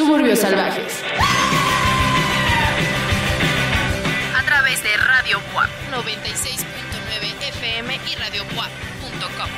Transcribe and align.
Suburbios 0.00 0.38
Salvajes. 0.38 1.02
A 4.34 4.42
través 4.46 4.82
de 4.82 4.96
Radio 4.96 5.38
WAP 5.54 5.68
96.9 5.92 7.48
FM 7.50 8.00
y 8.10 8.14
radioWAP.com. 8.14 9.50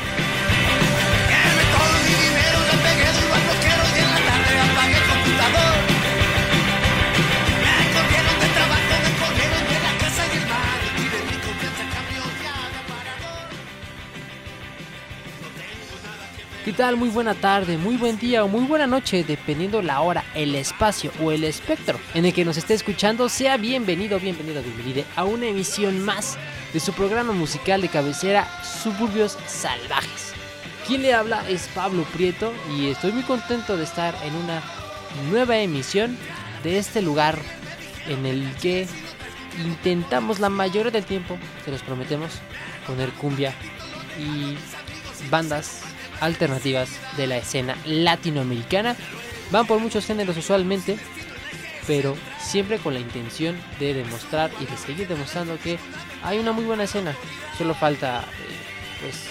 ¿Qué 16.64 16.72
tal? 16.72 16.96
Muy 16.96 17.08
buena 17.08 17.34
tarde, 17.34 17.76
muy 17.76 17.96
buen 17.96 18.20
día 18.20 18.44
o 18.44 18.48
muy 18.48 18.64
buena 18.64 18.86
noche, 18.86 19.24
dependiendo 19.24 19.82
la 19.82 20.00
hora, 20.00 20.22
el 20.32 20.54
espacio 20.54 21.10
o 21.20 21.32
el 21.32 21.42
espectro 21.42 21.98
en 22.14 22.24
el 22.24 22.32
que 22.32 22.44
nos 22.44 22.56
esté 22.56 22.74
escuchando. 22.74 23.28
Sea 23.28 23.56
bienvenido, 23.56 24.20
bienvenido, 24.20 24.62
bienvenido 24.62 25.02
a 25.16 25.24
una 25.24 25.46
emisión 25.46 25.98
más 26.04 26.38
de 26.72 26.78
su 26.78 26.92
programa 26.92 27.32
musical 27.32 27.80
de 27.80 27.88
cabecera 27.88 28.46
Suburbios 28.62 29.36
Salvajes. 29.48 30.34
Quien 30.86 31.02
le 31.02 31.12
habla 31.12 31.42
es 31.48 31.66
Pablo 31.74 32.04
Prieto 32.12 32.52
y 32.78 32.90
estoy 32.90 33.10
muy 33.10 33.24
contento 33.24 33.76
de 33.76 33.82
estar 33.82 34.14
en 34.22 34.32
una 34.36 34.62
nueva 35.32 35.58
emisión 35.58 36.16
de 36.62 36.78
este 36.78 37.02
lugar 37.02 37.40
en 38.06 38.24
el 38.24 38.48
que 38.62 38.86
intentamos 39.64 40.38
la 40.38 40.48
mayoría 40.48 40.92
del 40.92 41.04
tiempo, 41.04 41.36
se 41.64 41.72
los 41.72 41.82
prometemos, 41.82 42.34
poner 42.86 43.10
cumbia 43.14 43.52
y 44.16 44.56
bandas 45.28 45.91
alternativas 46.22 46.88
de 47.16 47.26
la 47.26 47.36
escena 47.36 47.76
latinoamericana. 47.84 48.96
Van 49.50 49.66
por 49.66 49.80
muchos 49.80 50.06
géneros 50.06 50.36
usualmente, 50.36 50.96
pero 51.86 52.16
siempre 52.38 52.78
con 52.78 52.94
la 52.94 53.00
intención 53.00 53.60
de 53.78 53.92
demostrar 53.92 54.50
y 54.60 54.66
de 54.66 54.76
seguir 54.76 55.08
demostrando 55.08 55.58
que 55.58 55.78
hay 56.22 56.38
una 56.38 56.52
muy 56.52 56.64
buena 56.64 56.84
escena. 56.84 57.14
Solo 57.58 57.74
falta, 57.74 58.20
eh, 58.20 59.02
pues, 59.02 59.26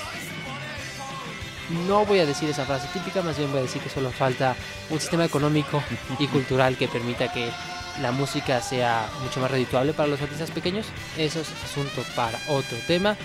no 1.87 2.05
voy 2.05 2.19
a 2.19 2.25
decir 2.25 2.49
esa 2.49 2.65
frase 2.65 2.87
típica, 2.93 3.21
más 3.21 3.37
bien 3.37 3.49
voy 3.49 3.59
a 3.59 3.63
decir 3.63 3.81
que 3.81 3.89
solo 3.89 4.11
falta 4.11 4.55
un 4.89 4.99
sistema 4.99 5.23
económico 5.23 5.81
y 6.19 6.27
cultural 6.27 6.77
que 6.77 6.89
permita 6.89 7.31
que 7.31 7.49
la 8.01 8.11
música 8.11 8.61
sea 8.61 9.09
mucho 9.23 9.39
más 9.39 9.49
redituable 9.49 9.93
para 9.93 10.09
los 10.09 10.21
artistas 10.21 10.51
pequeños. 10.51 10.85
Eso 11.17 11.39
es 11.39 11.47
asunto 11.63 12.03
para 12.15 12.37
otro 12.49 12.77
tema. 12.87 13.15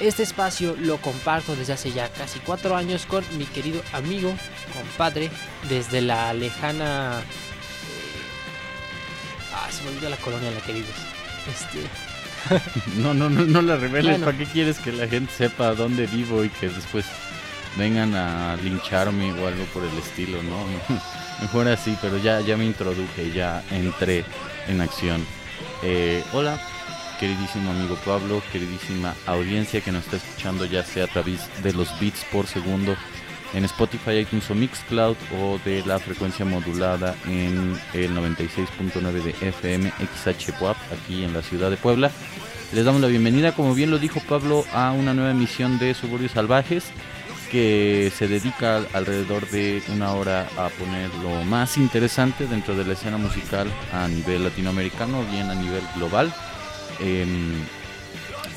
Este 0.00 0.24
espacio 0.24 0.74
lo 0.80 0.96
comparto 0.98 1.54
desde 1.54 1.74
hace 1.74 1.92
ya 1.92 2.08
casi 2.08 2.40
cuatro 2.40 2.74
años 2.76 3.06
con 3.06 3.24
mi 3.38 3.44
querido 3.46 3.80
amigo, 3.92 4.34
compadre, 4.74 5.30
desde 5.68 6.00
la 6.00 6.34
lejana... 6.34 7.20
eh, 7.20 7.24
Ah, 9.54 9.68
se 9.70 9.82
me 9.84 9.90
olvidó 9.90 10.08
la 10.10 10.16
colonia 10.16 10.48
en 10.48 10.54
la 10.54 10.60
que 10.60 10.72
vives. 10.72 10.88
Este... 11.50 11.78
No, 12.96 13.14
no, 13.14 13.30
no, 13.30 13.42
no 13.44 13.62
la 13.62 13.76
reveles. 13.76 14.18
Bueno. 14.18 14.24
¿Para 14.26 14.36
qué 14.38 14.46
quieres 14.46 14.80
que 14.80 14.90
la 14.90 15.06
gente 15.06 15.32
sepa 15.32 15.74
dónde 15.74 16.08
vivo 16.08 16.42
y 16.42 16.48
que 16.48 16.68
después 16.68 17.04
vengan 17.76 18.16
a 18.16 18.56
lincharme 18.56 19.32
o 19.34 19.46
algo 19.46 19.64
por 19.66 19.84
el 19.84 19.96
estilo? 19.98 20.42
No, 20.42 20.66
no. 20.66 21.00
mejor 21.40 21.68
así, 21.68 21.96
pero 22.02 22.18
ya, 22.18 22.40
ya 22.40 22.56
me 22.56 22.64
introduje, 22.64 23.30
ya 23.32 23.62
entré 23.70 24.24
en 24.66 24.80
acción. 24.80 25.24
Eh, 25.84 26.24
hola, 26.32 26.58
queridísimo 27.22 27.70
amigo 27.70 27.94
Pablo, 28.04 28.42
queridísima 28.50 29.14
audiencia 29.26 29.80
que 29.80 29.92
nos 29.92 30.02
está 30.04 30.16
escuchando 30.16 30.64
ya 30.64 30.82
sea 30.82 31.04
a 31.04 31.06
través 31.06 31.48
de 31.62 31.72
los 31.72 31.88
beats 32.00 32.24
por 32.32 32.48
segundo 32.48 32.96
en 33.54 33.64
Spotify, 33.64 34.18
iTunes 34.22 34.50
o 34.50 34.56
Mixcloud 34.56 35.14
o 35.40 35.60
de 35.64 35.84
la 35.86 36.00
frecuencia 36.00 36.44
modulada 36.44 37.14
en 37.28 37.78
el 37.94 38.10
96.9 38.16 39.12
de 39.22 39.30
FM 39.48 39.92
XHWAP 40.24 40.76
aquí 40.92 41.22
en 41.22 41.32
la 41.32 41.42
ciudad 41.42 41.70
de 41.70 41.76
Puebla. 41.76 42.10
Les 42.72 42.84
damos 42.84 43.00
la 43.00 43.06
bienvenida, 43.06 43.52
como 43.52 43.72
bien 43.72 43.92
lo 43.92 43.98
dijo 44.00 44.18
Pablo, 44.28 44.64
a 44.72 44.90
una 44.90 45.14
nueva 45.14 45.30
emisión 45.30 45.78
de 45.78 45.94
Suburbios 45.94 46.32
Salvajes 46.32 46.86
que 47.52 48.10
se 48.16 48.26
dedica 48.26 48.78
al- 48.78 48.88
alrededor 48.94 49.48
de 49.50 49.80
una 49.94 50.12
hora 50.14 50.48
a 50.56 50.70
poner 50.70 51.08
lo 51.22 51.44
más 51.44 51.76
interesante 51.76 52.48
dentro 52.48 52.74
de 52.74 52.84
la 52.84 52.94
escena 52.94 53.16
musical 53.18 53.68
a 53.92 54.08
nivel 54.08 54.42
latinoamericano 54.42 55.22
bien 55.30 55.50
a 55.50 55.54
nivel 55.54 55.82
global. 55.94 56.34
Em, 57.02 57.64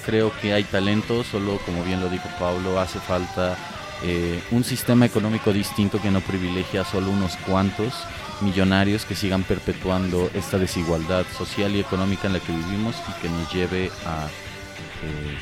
creo 0.05 0.31
que 0.39 0.53
hay 0.53 0.63
talento, 0.63 1.23
solo 1.23 1.57
como 1.65 1.83
bien 1.83 1.99
lo 1.99 2.09
dijo 2.09 2.29
Pablo, 2.39 2.79
hace 2.79 2.99
falta 2.99 3.57
eh, 4.03 4.39
un 4.51 4.63
sistema 4.63 5.05
económico 5.05 5.51
distinto 5.51 6.01
que 6.01 6.11
no 6.11 6.21
privilegia 6.21 6.81
a 6.81 6.85
solo 6.85 7.09
unos 7.09 7.35
cuantos 7.37 7.93
millonarios 8.41 9.05
que 9.05 9.15
sigan 9.15 9.43
perpetuando 9.43 10.29
esta 10.33 10.57
desigualdad 10.57 11.25
social 11.37 11.75
y 11.75 11.79
económica 11.79 12.27
en 12.27 12.33
la 12.33 12.39
que 12.39 12.51
vivimos 12.51 12.95
y 13.09 13.21
que 13.21 13.29
nos 13.29 13.51
lleve 13.53 13.89
a 14.05 14.27
eh, 14.27 15.37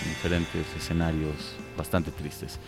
pues, 0.00 0.08
diferentes 0.08 0.66
escenarios 0.76 1.54
bastante 1.76 2.10
tristes. 2.10 2.58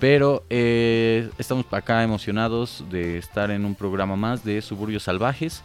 Pero 0.00 0.44
eh, 0.50 1.28
estamos 1.38 1.66
acá 1.70 2.02
emocionados 2.02 2.84
de 2.90 3.18
estar 3.18 3.50
en 3.50 3.64
un 3.64 3.74
programa 3.74 4.16
más 4.16 4.44
de 4.44 4.60
Suburbios 4.62 5.04
Salvajes. 5.04 5.62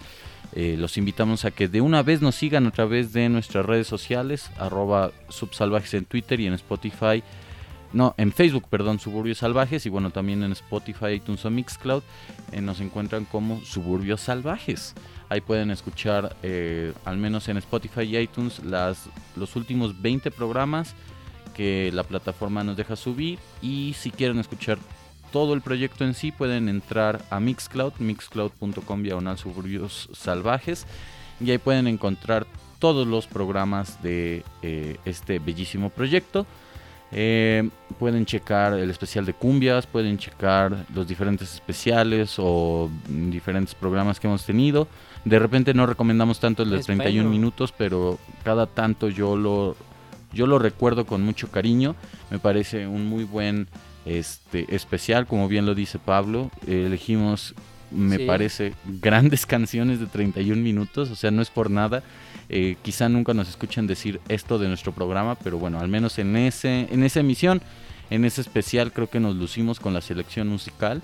Eh, 0.54 0.76
los 0.78 0.98
invitamos 0.98 1.46
a 1.46 1.52
que 1.52 1.68
de 1.68 1.82
una 1.82 2.02
vez 2.04 2.22
nos 2.22 2.36
sigan 2.36 2.66
a 2.66 2.72
través 2.72 3.14
de 3.14 3.30
nuestras 3.30 3.66
redes 3.66 3.88
sociales, 3.88 4.50
arroba 4.58 5.12
subsalvajes 5.30 5.94
en 5.94 6.06
Twitter 6.06 6.40
y 6.40 6.48
en 6.48 6.54
Spotify. 6.54 7.24
No, 7.92 8.14
en 8.18 8.32
Facebook, 8.32 8.68
perdón, 8.70 9.00
Suburbios 9.00 9.40
Salvajes 9.40 9.86
y 9.86 9.90
bueno, 9.90 10.12
también 10.12 10.44
en 10.44 10.52
Spotify, 10.52 11.14
iTunes 11.14 11.44
o 11.46 11.50
Mixcloud 11.50 12.04
eh, 12.52 12.62
nos 12.62 12.82
encuentran 12.82 13.26
como 13.26 13.62
Suburbios 13.62 14.22
Salvajes. 14.22 14.94
Ahí 15.28 15.42
pueden 15.42 15.72
escuchar, 15.72 16.36
eh, 16.44 16.94
al 17.06 17.18
menos 17.18 17.48
en 17.50 17.58
Spotify 17.58 18.02
y 18.02 18.18
iTunes, 18.18 18.64
las, 18.64 19.10
los 19.36 19.56
últimos 19.56 20.00
20 20.02 20.32
programas 20.32 20.96
que 21.56 21.92
la 21.94 22.04
plataforma 22.04 22.64
nos 22.64 22.78
deja 22.78 22.96
subir. 22.96 23.38
Y 23.62 23.96
si 23.98 24.12
quieren 24.12 24.40
escuchar 24.40 24.80
todo 25.32 25.54
el 25.54 25.62
proyecto 25.62 26.04
en 26.04 26.14
sí, 26.14 26.32
pueden 26.32 26.70
entrar 26.70 27.24
a 27.30 27.40
Mixcloud, 27.40 27.94
mixcloud.com 28.00 29.04
diagonal 29.04 29.38
suburbios 29.38 30.10
salvajes. 30.14 30.86
Y 31.40 31.52
ahí 31.52 31.58
pueden 31.58 31.88
encontrar 31.88 32.46
todos 32.80 33.08
los 33.08 33.28
programas 33.28 34.02
de 34.02 34.44
eh, 34.62 34.98
este 35.06 35.40
bellísimo 35.40 35.90
proyecto. 35.90 36.46
Eh, 37.12 37.68
pueden 37.98 38.26
checar 38.26 38.74
el 38.74 38.90
especial 38.90 39.26
de 39.26 39.34
cumbias, 39.34 39.88
pueden 39.88 40.18
checar 40.18 40.86
los 40.94 41.08
diferentes 41.08 41.56
especiales 41.56 42.36
o 42.38 42.90
diferentes 43.08 43.74
programas 43.74 44.20
que 44.20 44.28
hemos 44.28 44.46
tenido. 44.46 44.88
De 45.26 45.40
repente 45.40 45.74
no 45.74 45.86
recomendamos 45.86 46.40
tanto 46.40 46.64
el 46.64 46.70
de 46.70 46.80
Es 46.80 46.86
31 46.86 47.24
bueno. 47.24 47.30
minutos, 47.32 47.74
pero 47.76 48.20
cada 48.44 48.68
tanto 48.68 49.10
yo 49.10 49.36
lo, 49.36 49.76
yo 50.34 50.46
lo 50.46 50.60
recuerdo 50.60 51.06
con 51.06 51.24
mucho 51.24 51.50
cariño. 51.50 51.96
Me 52.30 52.40
parece 52.40 52.88
un 52.88 53.08
muy 53.08 53.24
buen 53.24 53.68
este, 54.18 54.74
especial, 54.76 55.28
como 55.28 55.48
bien 55.48 55.66
lo 55.66 55.76
dice 55.76 56.00
Pablo. 56.00 56.50
Eh, 56.68 56.86
elegimos, 56.88 57.54
me 57.92 58.18
Sí. 58.18 58.26
parece, 58.26 58.74
grandes 58.86 59.46
canciones 59.46 60.00
de 60.00 60.06
31 60.08 60.62
minutos, 60.62 61.10
o 61.12 61.16
sea, 61.16 61.32
no 61.32 61.42
es 61.42 61.50
por 61.50 61.70
nada. 61.70 62.04
Eh, 62.50 62.78
quizá 62.82 63.10
nunca 63.10 63.34
nos 63.34 63.48
escuchen 63.50 63.86
decir 63.88 64.20
esto 64.28 64.58
de 64.58 64.68
nuestro 64.68 64.92
programa, 64.92 65.36
pero 65.36 65.60
bueno, 65.60 65.80
al 65.80 65.88
menos 65.88 66.18
en, 66.18 66.36
ese, 66.36 66.88
en 66.92 67.04
esa 67.04 67.20
emisión, 67.20 67.62
en 68.10 68.26
ese 68.26 68.42
especial, 68.42 68.92
creo 68.92 69.08
que 69.10 69.20
nos 69.20 69.36
lucimos 69.36 69.80
con 69.80 69.94
la 69.94 70.02
selección 70.02 70.48
musical. 70.48 71.02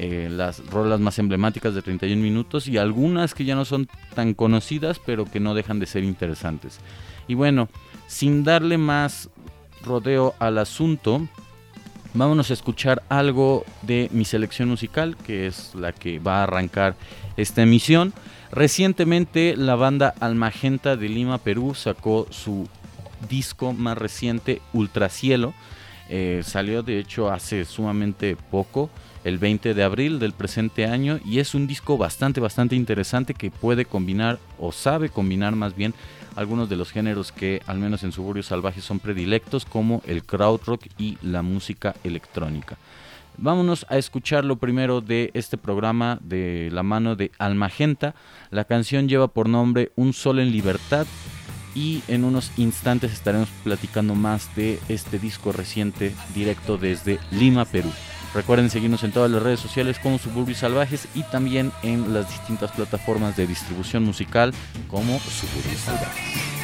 eh, 0.00 0.28
las 0.30 0.64
rolas 0.66 1.00
más 1.00 1.18
emblemáticas 1.18 1.74
de 1.74 1.82
31 1.82 2.22
minutos 2.22 2.68
y 2.68 2.76
algunas 2.78 3.34
que 3.34 3.44
ya 3.44 3.56
no 3.56 3.64
son 3.64 3.88
tan 4.14 4.32
conocidas, 4.34 5.00
pero 5.04 5.24
que 5.24 5.40
no 5.40 5.54
dejan 5.54 5.80
de 5.80 5.86
ser 5.86 6.04
interesantes. 6.04 6.78
Y 7.26 7.34
bueno, 7.34 7.68
sin 8.06 8.44
darle 8.44 8.78
más 8.78 9.28
rodeo 9.82 10.34
al 10.38 10.58
asunto, 10.58 11.26
vámonos 12.18 12.50
a 12.50 12.54
escuchar 12.54 13.02
algo 13.08 13.64
de 13.82 14.08
mi 14.12 14.24
selección 14.24 14.68
musical, 14.68 15.16
que 15.16 15.46
es 15.46 15.74
la 15.74 15.92
que 15.92 16.18
va 16.18 16.40
a 16.40 16.42
arrancar 16.42 16.96
esta 17.36 17.62
emisión. 17.62 18.12
Recientemente 18.50 19.56
la 19.56 19.76
banda 19.76 20.14
Almagenta 20.18 20.96
de 20.96 21.08
Lima, 21.08 21.38
Perú, 21.38 21.74
sacó 21.74 22.26
su 22.30 22.68
disco 23.28 23.72
más 23.72 23.96
reciente, 23.96 24.60
Ultracielo. 24.72 25.54
Eh, 26.08 26.42
salió 26.44 26.82
de 26.82 26.98
hecho 26.98 27.30
hace 27.30 27.64
sumamente 27.64 28.36
poco, 28.50 28.90
el 29.24 29.38
20 29.38 29.74
de 29.74 29.82
abril 29.82 30.18
del 30.18 30.32
presente 30.32 30.86
año, 30.86 31.20
y 31.24 31.38
es 31.38 31.54
un 31.54 31.66
disco 31.66 31.98
bastante, 31.98 32.40
bastante 32.40 32.76
interesante 32.76 33.34
que 33.34 33.50
puede 33.50 33.84
combinar, 33.84 34.38
o 34.58 34.72
sabe 34.72 35.08
combinar 35.08 35.54
más 35.56 35.74
bien, 35.74 35.94
algunos 36.36 36.68
de 36.68 36.76
los 36.76 36.92
géneros 36.92 37.32
que 37.32 37.62
al 37.66 37.78
menos 37.78 38.04
en 38.04 38.12
Suburbios 38.12 38.46
Salvajes 38.46 38.84
son 38.84 39.00
predilectos, 39.00 39.64
como 39.64 40.02
el 40.06 40.24
krautrock 40.24 40.86
y 40.96 41.18
la 41.22 41.42
música 41.42 41.94
electrónica. 42.04 42.76
Vámonos 43.40 43.86
a 43.88 43.98
escuchar 43.98 44.44
lo 44.44 44.56
primero 44.56 45.00
de 45.00 45.30
este 45.34 45.56
programa 45.56 46.18
de 46.20 46.70
la 46.72 46.82
mano 46.82 47.14
de 47.14 47.30
Almagenta. 47.38 48.16
La 48.50 48.64
canción 48.64 49.08
lleva 49.08 49.28
por 49.28 49.48
nombre 49.48 49.92
Un 49.94 50.12
Sol 50.12 50.40
en 50.40 50.50
Libertad 50.50 51.06
y 51.72 52.02
en 52.08 52.24
unos 52.24 52.50
instantes 52.56 53.12
estaremos 53.12 53.48
platicando 53.62 54.16
más 54.16 54.54
de 54.56 54.80
este 54.88 55.20
disco 55.20 55.52
reciente 55.52 56.12
directo 56.34 56.78
desde 56.78 57.20
Lima, 57.30 57.64
Perú. 57.64 57.90
Recuerden 58.34 58.70
seguirnos 58.70 59.04
en 59.04 59.12
todas 59.12 59.30
las 59.30 59.42
redes 59.42 59.60
sociales 59.60 59.98
como 59.98 60.18
Suburbios 60.18 60.58
Salvajes 60.58 61.08
y 61.14 61.22
también 61.24 61.72
en 61.82 62.12
las 62.12 62.28
distintas 62.28 62.70
plataformas 62.72 63.36
de 63.36 63.46
distribución 63.46 64.04
musical 64.04 64.52
como 64.88 65.18
Suburbios 65.18 65.80
Salvajes. 65.80 66.57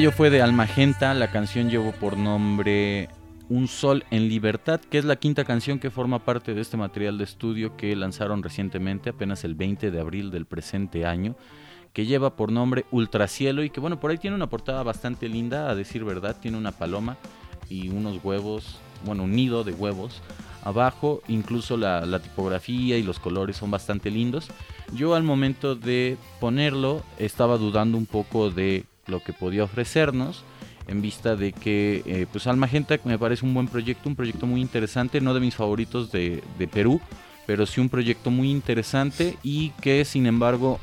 Aquello 0.00 0.16
fue 0.16 0.30
de 0.30 0.40
Almagenta, 0.40 1.12
la 1.12 1.30
canción 1.30 1.68
llevó 1.68 1.92
por 1.92 2.16
nombre 2.16 3.10
Un 3.50 3.68
Sol 3.68 4.06
en 4.10 4.30
Libertad, 4.30 4.80
que 4.80 4.96
es 4.96 5.04
la 5.04 5.16
quinta 5.16 5.44
canción 5.44 5.78
que 5.78 5.90
forma 5.90 6.20
parte 6.24 6.54
de 6.54 6.62
este 6.62 6.78
material 6.78 7.18
de 7.18 7.24
estudio 7.24 7.76
que 7.76 7.94
lanzaron 7.94 8.42
recientemente, 8.42 9.10
apenas 9.10 9.44
el 9.44 9.54
20 9.54 9.90
de 9.90 10.00
abril 10.00 10.30
del 10.30 10.46
presente 10.46 11.04
año, 11.04 11.36
que 11.92 12.06
lleva 12.06 12.34
por 12.34 12.50
nombre 12.50 12.86
Ultracielo 12.90 13.62
y 13.62 13.68
que 13.68 13.80
bueno, 13.80 14.00
por 14.00 14.10
ahí 14.10 14.16
tiene 14.16 14.36
una 14.36 14.48
portada 14.48 14.82
bastante 14.82 15.28
linda, 15.28 15.68
a 15.68 15.74
decir 15.74 16.02
verdad, 16.02 16.34
tiene 16.40 16.56
una 16.56 16.72
paloma 16.72 17.18
y 17.68 17.90
unos 17.90 18.24
huevos, 18.24 18.78
bueno, 19.04 19.24
un 19.24 19.32
nido 19.32 19.64
de 19.64 19.72
huevos 19.72 20.22
abajo, 20.64 21.20
incluso 21.28 21.76
la, 21.76 22.06
la 22.06 22.20
tipografía 22.20 22.96
y 22.96 23.02
los 23.02 23.18
colores 23.18 23.58
son 23.58 23.70
bastante 23.70 24.10
lindos. 24.10 24.48
Yo 24.94 25.14
al 25.14 25.24
momento 25.24 25.74
de 25.74 26.16
ponerlo 26.40 27.02
estaba 27.18 27.58
dudando 27.58 27.98
un 27.98 28.06
poco 28.06 28.50
de 28.50 28.86
lo 29.10 29.20
que 29.20 29.32
podía 29.32 29.64
ofrecernos 29.64 30.44
en 30.90 31.02
vista 31.02 31.36
de 31.36 31.52
que 31.52 32.02
eh, 32.04 32.26
pues 32.30 32.46
Almagenta 32.46 32.98
me 33.04 33.18
parece 33.18 33.46
un 33.46 33.54
buen 33.54 33.68
proyecto, 33.68 34.08
un 34.08 34.16
proyecto 34.16 34.46
muy 34.46 34.60
interesante, 34.60 35.20
no 35.20 35.34
de 35.34 35.40
mis 35.40 35.54
favoritos 35.54 36.10
de, 36.10 36.42
Perú, 36.72 37.00
pero 37.46 37.64
sí 37.64 37.80
un 37.80 37.88
proyecto 37.88 38.30
muy 38.30 38.50
interesante 38.50 39.36
y 39.42 39.70
que 39.82 40.04
sin 40.04 40.26
embargo, 40.26 40.80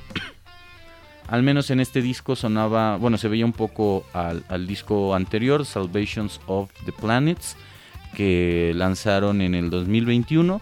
al 1.28 1.44
menos 1.44 1.70
en 1.72 1.82
este 1.82 2.02
disco 2.02 2.38
sonaba, 2.38 2.96
bueno, 2.96 3.18
se 3.18 3.28
veía 3.28 3.46
un 3.46 3.54
poco 3.54 4.06
al 4.14 4.66
disco 4.66 5.14
anterior, 5.14 5.66
Salvations 5.66 6.40
of 6.48 6.72
the 6.86 6.94
Planets, 6.94 7.58
que 8.16 8.72
lanzaron 8.76 9.42
en 9.42 9.56
el 9.56 9.70
2021. 9.70 10.62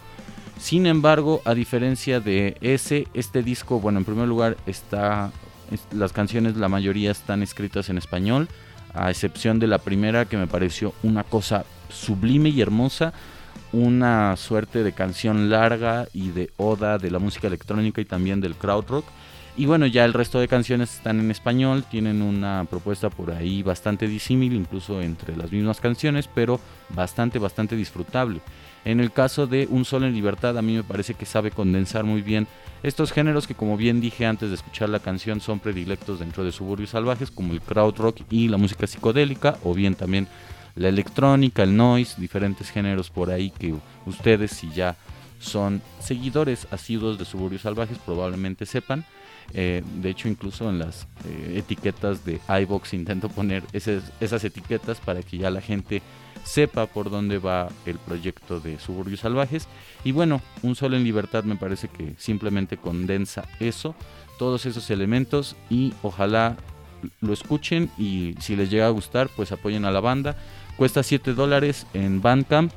Sin 0.57 0.87
embargo, 0.87 1.41
a 1.45 1.53
diferencia 1.53 2.19
de 2.19 2.57
ese, 2.61 3.07
este 3.13 3.43
disco, 3.43 3.79
bueno, 3.79 3.99
en 3.99 4.05
primer 4.05 4.27
lugar 4.27 4.57
está 4.65 5.31
las 5.91 6.13
canciones, 6.13 6.57
la 6.57 6.69
mayoría 6.69 7.11
están 7.11 7.41
escritas 7.43 7.89
en 7.89 7.97
español, 7.97 8.47
a 8.93 9.09
excepción 9.09 9.59
de 9.59 9.67
la 9.67 9.77
primera 9.77 10.25
que 10.25 10.37
me 10.37 10.47
pareció 10.47 10.93
una 11.03 11.23
cosa 11.23 11.65
sublime 11.89 12.49
y 12.49 12.61
hermosa, 12.61 13.13
una 13.71 14.35
suerte 14.37 14.83
de 14.83 14.93
canción 14.93 15.49
larga 15.49 16.07
y 16.13 16.29
de 16.29 16.51
oda 16.57 16.97
de 16.97 17.11
la 17.11 17.19
música 17.19 17.47
electrónica 17.47 18.01
y 18.01 18.05
también 18.05 18.41
del 18.41 18.55
crowd 18.55 18.85
rock. 18.87 19.05
Y 19.57 19.65
bueno, 19.65 19.85
ya 19.85 20.03
el 20.03 20.13
resto 20.13 20.39
de 20.39 20.49
canciones 20.49 20.95
están 20.95 21.19
en 21.19 21.31
español, 21.31 21.85
tienen 21.89 22.21
una 22.21 22.65
propuesta 22.69 23.09
por 23.09 23.31
ahí 23.31 23.63
bastante 23.63 24.05
disímil, 24.05 24.53
incluso 24.53 25.01
entre 25.01 25.37
las 25.37 25.51
mismas 25.51 25.79
canciones, 25.79 26.27
pero 26.33 26.59
bastante, 26.89 27.39
bastante 27.39 27.77
disfrutable. 27.77 28.41
En 28.83 28.99
el 28.99 29.11
caso 29.11 29.47
de 29.47 29.67
Un 29.69 29.85
Sol 29.85 30.03
en 30.03 30.13
Libertad, 30.13 30.57
a 30.57 30.61
mí 30.61 30.75
me 30.75 30.83
parece 30.83 31.13
que 31.13 31.25
sabe 31.25 31.51
condensar 31.51 32.03
muy 32.03 32.21
bien 32.21 32.47
estos 32.85 33.11
géneros 33.11 33.47
que 33.47 33.55
como 33.55 33.77
bien 33.77 33.99
dije 33.99 34.27
antes 34.27 34.49
de 34.49 34.55
escuchar 34.55 34.89
la 34.89 34.99
canción 34.99 35.41
son 35.41 35.59
predilectos 35.59 36.19
dentro 36.19 36.43
de 36.43 36.51
suburbios 36.51 36.91
salvajes 36.91 37.31
como 37.31 37.53
el 37.53 37.61
crowd 37.61 37.95
rock 37.97 38.21
y 38.29 38.47
la 38.47 38.57
música 38.57 38.85
psicodélica 38.85 39.57
o 39.63 39.73
bien 39.73 39.95
también 39.95 40.27
la 40.75 40.89
electrónica, 40.89 41.63
el 41.63 41.75
noise, 41.75 42.21
diferentes 42.21 42.69
géneros 42.69 43.09
por 43.09 43.31
ahí 43.31 43.49
que 43.49 43.73
ustedes 44.05 44.51
si 44.51 44.69
ya 44.69 44.95
son 45.39 45.81
seguidores 45.99 46.67
asiduos 46.69 47.17
de 47.17 47.25
suburbios 47.25 47.63
salvajes 47.63 47.97
probablemente 47.97 48.65
sepan. 48.67 49.03
Eh, 49.53 49.83
de 50.01 50.09
hecho 50.09 50.27
incluso 50.27 50.69
en 50.69 50.79
las 50.79 51.07
eh, 51.25 51.55
etiquetas 51.57 52.23
de 52.23 52.39
iBox 52.61 52.93
intento 52.93 53.29
poner 53.29 53.63
esas 53.73 54.43
etiquetas 54.43 54.99
para 54.99 55.21
que 55.23 55.37
ya 55.37 55.49
la 55.49 55.61
gente 55.61 56.01
sepa 56.45 56.85
por 56.85 57.09
dónde 57.09 57.39
va 57.39 57.69
el 57.85 57.97
proyecto 57.97 58.59
de 58.59 58.79
Suburbios 58.79 59.21
Salvajes. 59.21 59.67
Y 60.03 60.13
bueno, 60.13 60.41
Un 60.61 60.75
Sol 60.75 60.93
en 60.93 61.03
Libertad 61.03 61.43
me 61.43 61.55
parece 61.55 61.89
que 61.89 62.13
simplemente 62.17 62.77
condensa 62.77 63.45
eso, 63.59 63.95
todos 64.39 64.65
esos 64.65 64.89
elementos 64.89 65.55
y 65.69 65.93
ojalá 66.01 66.55
lo 67.21 67.33
escuchen 67.33 67.89
y 67.97 68.35
si 68.39 68.55
les 68.55 68.69
llega 68.69 68.87
a 68.87 68.91
gustar 68.91 69.29
pues 69.35 69.51
apoyen 69.51 69.85
a 69.85 69.91
la 69.91 69.99
banda. 69.99 70.37
Cuesta 70.77 71.03
7 71.03 71.33
dólares 71.33 71.87
en 71.93 72.21
Bandcamp 72.21 72.71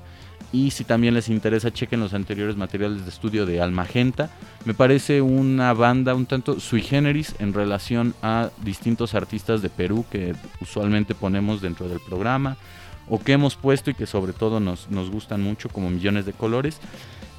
y 0.53 0.71
si 0.71 0.85
también 0.85 1.15
les 1.15 1.29
interesa 1.29 1.73
chequen 1.73 2.01
los 2.01 2.15
anteriores 2.15 2.57
materiales 2.57 3.05
de 3.05 3.11
estudio 3.11 3.45
de 3.45 3.61
Almagenta. 3.61 4.31
Me 4.65 4.73
parece 4.73 5.21
una 5.21 5.73
banda 5.75 6.15
un 6.15 6.27
tanto 6.27 6.59
sui 6.61 6.81
generis 6.81 7.35
en 7.39 7.53
relación 7.53 8.15
a 8.23 8.51
distintos 8.63 9.15
artistas 9.15 9.61
de 9.61 9.69
Perú 9.69 10.07
que 10.11 10.35
usualmente 10.61 11.15
ponemos 11.15 11.61
dentro 11.61 11.89
del 11.89 12.01
programa 12.01 12.57
o 13.09 13.19
que 13.19 13.33
hemos 13.33 13.57
puesto 13.57 13.91
y 13.91 13.95
que 13.95 14.07
sobre 14.07 14.33
todo 14.33 14.61
nos, 14.61 14.91
nos 14.91 15.11
gustan 15.11 15.43
mucho 15.43 15.69
como 15.69 15.91
Millones 15.91 16.27
de 16.27 16.33
Colores. 16.33 16.81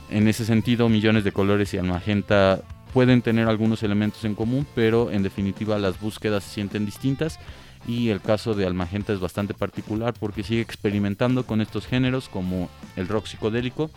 En 0.10 0.28
ese 0.28 0.46
sentido, 0.46 0.90
Millones 0.90 1.24
de 1.24 1.32
Colores 1.32 1.74
y 1.74 1.78
Almagenta 1.78 2.62
pueden 2.94 3.22
tener 3.22 3.48
algunos 3.48 3.84
elementos 3.84 4.26
en 4.26 4.36
común, 4.36 4.66
pero 4.76 5.12
en 5.12 5.24
definitiva 5.24 5.78
las 5.78 6.00
búsquedas 6.00 6.44
se 6.44 6.56
sienten 6.56 6.86
distintas 6.86 7.40
y 7.88 8.10
el 8.10 8.22
caso 8.22 8.54
de 8.56 8.66
Almagenta 8.66 9.14
es 9.14 9.20
bastante 9.20 9.54
particular 9.54 10.14
porque 10.20 10.44
sigue 10.44 10.62
experimentando 10.62 11.46
con 11.46 11.62
estos 11.62 11.86
géneros 11.86 12.30
como 12.30 12.70
el 12.96 13.08
rock 13.08 13.28
psicodélico 13.28 13.90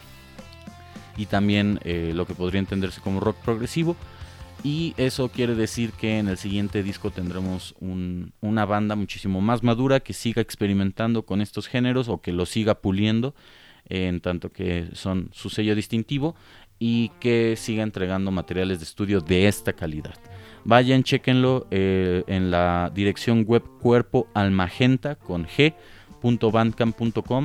y 1.17 1.26
también 1.26 1.81
eh, 1.85 2.12
lo 2.14 2.26
que 2.26 2.35
podría 2.35 2.61
entenderse 2.61 3.00
como 3.00 3.21
rock 3.21 3.37
progresivo 3.37 3.97
Y 4.64 4.95
eso 4.97 5.28
quiere 5.28 5.54
decir 5.57 5.90
que 5.92 6.19
en 6.19 6.28
el 6.28 6.37
siguiente 6.38 6.83
disco 6.85 7.11
tendremos 7.11 7.75
un- 7.81 8.33
una 8.40 8.64
banda 8.64 8.95
muchísimo 8.95 9.40
más 9.40 9.62
madura 9.64 10.00
que 10.00 10.12
siga 10.12 10.40
experimentando 10.40 11.23
con 11.23 11.40
estos 11.40 11.66
géneros 11.66 12.09
o 12.09 12.21
que 12.21 12.33
lo 12.33 12.47
siga 12.47 12.76
puliendo, 12.76 13.35
en 13.88 14.21
tanto 14.21 14.52
que 14.52 14.88
son 14.92 15.31
su 15.33 15.50
sello 15.50 15.75
distintivo 15.75 16.37
y 16.78 17.11
que 17.19 17.57
siga 17.57 17.83
entregando 17.83 18.31
materiales 18.31 18.78
de 18.78 18.85
estudio 18.85 19.21
de 19.21 19.49
esta 19.49 19.73
calidad. 19.73 20.14
Vayan, 20.64 21.02
chequenlo 21.02 21.66
eh, 21.73 22.23
en 22.28 22.52
la 22.52 22.92
dirección 22.95 23.45
web 23.45 23.64
cuerpo 23.81 24.28
almagenta 24.33 25.16
con 25.16 25.47
G 25.47 25.75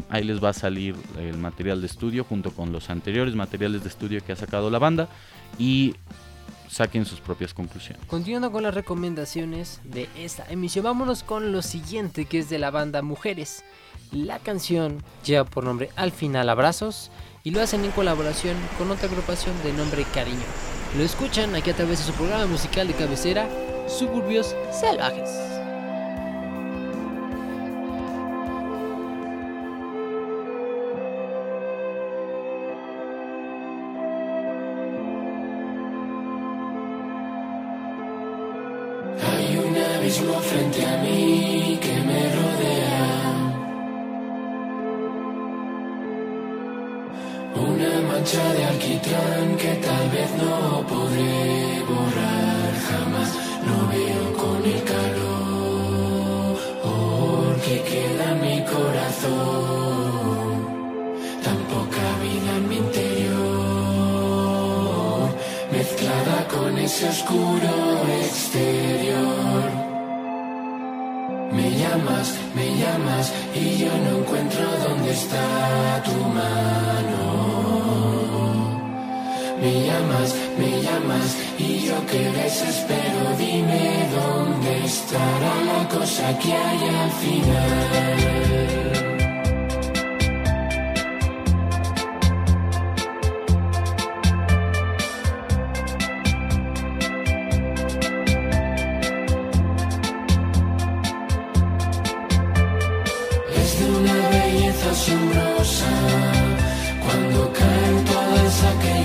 ahí 0.10 0.24
les 0.24 0.44
va 0.44 0.50
a 0.50 0.54
salir 0.54 0.96
el 1.20 1.38
material 1.38 1.82
de 1.82 1.88
estudio 1.88 2.24
junto 2.24 2.52
con 2.52 2.72
los 2.72 2.92
anteriores 2.92 3.34
materiales 3.34 3.82
de 3.82 3.90
estudio 3.90 4.24
que 4.24 4.34
ha 4.34 4.36
sacado 4.36 4.70
la 4.70 4.78
banda 4.78 5.10
y 5.58 5.96
saquen 6.68 7.06
sus 7.06 7.20
propias 7.20 7.54
conclusiones. 7.54 8.06
Continuando 8.08 8.52
con 8.52 8.64
las 8.64 8.74
recomendaciones 8.74 9.82
de 9.84 10.10
esta 10.18 10.46
emisión, 10.50 10.86
vámonos 10.86 11.24
con 11.24 11.52
lo 11.52 11.62
siguiente 11.62 12.26
que 12.26 12.40
es 12.40 12.50
de 12.50 12.60
la 12.60 12.72
banda 12.72 13.02
Mujeres. 13.02 13.64
La 14.12 14.40
canción 14.40 15.04
lleva 15.26 15.46
por 15.46 15.64
nombre 15.64 15.90
Al 15.96 16.12
final 16.12 16.50
Abrazos 16.50 17.12
y 17.44 17.52
lo 17.52 17.62
hacen 17.62 17.84
en 17.86 17.92
colaboración 17.92 18.56
con 18.78 18.92
otra 18.92 19.08
agrupación 19.08 19.54
de 19.64 19.74
nombre 19.74 20.06
Cariño. 20.14 20.38
Lo 20.98 21.04
escuchan 21.04 21.56
aquí 21.56 21.70
a 21.70 21.76
través 21.76 22.00
de 22.00 22.06
su 22.06 22.14
programa 22.14 22.46
musical 22.46 22.88
de 22.88 22.94
cabecera, 22.94 23.48
Suburbios 23.88 24.56
Salvajes. 24.72 25.57
Está 75.10 76.04
tu 76.04 76.18
mano. 76.38 77.24
Me 79.62 79.72
llamas, 79.86 80.36
me 80.60 80.82
llamas 80.82 81.38
y 81.58 81.80
yo 81.88 82.06
que 82.06 82.22
desespero, 82.42 83.22
dime 83.38 83.86
dónde 84.16 84.86
estará 84.86 85.54
la 85.72 85.82
cosa 85.90 86.38
que 86.40 86.54
hay 86.54 86.82
al 87.04 87.12
final. 87.12 89.17
Todas 108.58 108.76
aquellas 108.76 108.97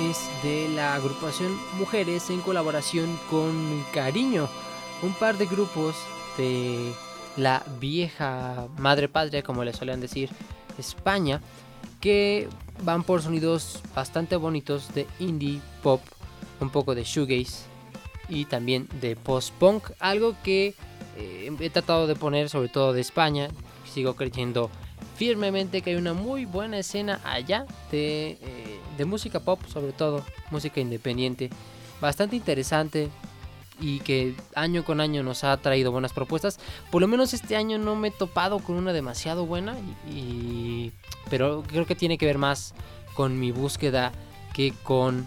es 0.00 0.28
de 0.42 0.68
la 0.68 0.94
agrupación 0.94 1.58
Mujeres 1.78 2.30
en 2.30 2.40
colaboración 2.40 3.18
con 3.30 3.84
Cariño, 3.92 4.48
un 5.02 5.12
par 5.14 5.36
de 5.36 5.46
grupos 5.46 5.94
de 6.38 6.92
la 7.36 7.62
vieja 7.80 8.68
madre 8.78 9.08
patria, 9.08 9.42
como 9.42 9.64
le 9.64 9.72
solían 9.72 10.00
decir, 10.00 10.30
España, 10.78 11.40
que 12.00 12.48
van 12.82 13.02
por 13.04 13.22
sonidos 13.22 13.80
bastante 13.94 14.36
bonitos 14.36 14.94
de 14.94 15.06
indie 15.18 15.60
pop, 15.82 16.00
un 16.60 16.70
poco 16.70 16.94
de 16.94 17.04
shoegaze 17.04 17.64
y 18.28 18.46
también 18.46 18.88
de 19.00 19.16
post-punk, 19.16 19.90
algo 19.98 20.34
que 20.42 20.74
eh, 21.16 21.50
he 21.60 21.70
tratado 21.70 22.06
de 22.06 22.16
poner 22.16 22.48
sobre 22.48 22.68
todo 22.68 22.92
de 22.92 23.00
España, 23.00 23.48
sigo 23.92 24.14
creyendo 24.14 24.70
firmemente 25.14 25.82
que 25.82 25.90
hay 25.90 25.96
una 25.96 26.14
muy 26.14 26.44
buena 26.44 26.78
escena 26.78 27.20
allá 27.24 27.66
de, 27.90 28.38
eh, 28.40 28.80
de 28.96 29.04
música 29.04 29.40
pop, 29.40 29.60
sobre 29.66 29.92
todo 29.92 30.24
música 30.50 30.80
independiente, 30.80 31.50
bastante 32.00 32.36
interesante 32.36 33.10
y 33.80 34.00
que 34.00 34.34
año 34.54 34.84
con 34.84 35.00
año 35.00 35.22
nos 35.22 35.44
ha 35.44 35.56
traído 35.56 35.92
buenas 35.92 36.12
propuestas. 36.12 36.58
Por 36.90 37.00
lo 37.02 37.08
menos 37.08 37.34
este 37.34 37.56
año 37.56 37.78
no 37.78 37.96
me 37.96 38.08
he 38.08 38.10
topado 38.10 38.58
con 38.60 38.76
una 38.76 38.92
demasiado 38.92 39.46
buena, 39.46 39.76
y, 40.10 40.92
pero 41.30 41.62
creo 41.66 41.86
que 41.86 41.94
tiene 41.94 42.18
que 42.18 42.26
ver 42.26 42.38
más 42.38 42.74
con 43.14 43.38
mi 43.38 43.50
búsqueda 43.50 44.12
que 44.54 44.72
con 44.82 45.26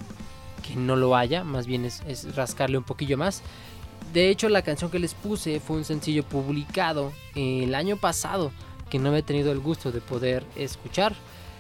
que 0.66 0.76
no 0.76 0.96
lo 0.96 1.16
haya, 1.16 1.44
más 1.44 1.68
bien 1.68 1.86
es 1.86 2.36
rascarle 2.36 2.78
un 2.78 2.84
poquillo 2.84 3.18
más. 3.18 3.44
De 4.14 4.30
hecho, 4.30 4.50
la 4.50 4.62
canción 4.62 4.90
que 4.90 5.00
les 5.00 5.14
puse 5.14 5.60
fue 5.60 5.78
un 5.78 5.84
sencillo 5.84 6.24
publicado 6.24 7.12
el 7.36 7.76
año 7.76 7.98
pasado 7.98 8.52
que 8.90 9.00
no 9.00 9.10
había 9.10 9.22
tenido 9.22 9.52
el 9.52 9.60
gusto 9.60 9.92
de 9.92 10.02
poder 10.02 10.46
escuchar. 10.56 11.16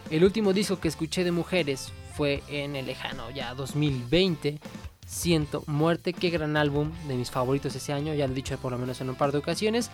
El 0.09 0.23
último 0.23 0.53
disco 0.53 0.79
que 0.79 0.87
escuché 0.87 1.23
de 1.23 1.31
mujeres 1.31 1.91
fue 2.15 2.43
en 2.47 2.75
el 2.75 2.85
lejano 2.85 3.29
ya 3.31 3.53
2020. 3.55 4.59
Siento 5.05 5.63
Muerte, 5.67 6.13
qué 6.13 6.29
gran 6.29 6.57
álbum 6.57 6.91
de 7.07 7.15
mis 7.15 7.29
favoritos 7.29 7.75
ese 7.75 7.93
año, 7.93 8.13
ya 8.13 8.25
lo 8.25 8.33
he 8.33 8.35
dicho 8.35 8.57
por 8.57 8.71
lo 8.71 8.77
menos 8.77 9.01
en 9.01 9.09
un 9.09 9.15
par 9.15 9.31
de 9.31 9.37
ocasiones. 9.37 9.91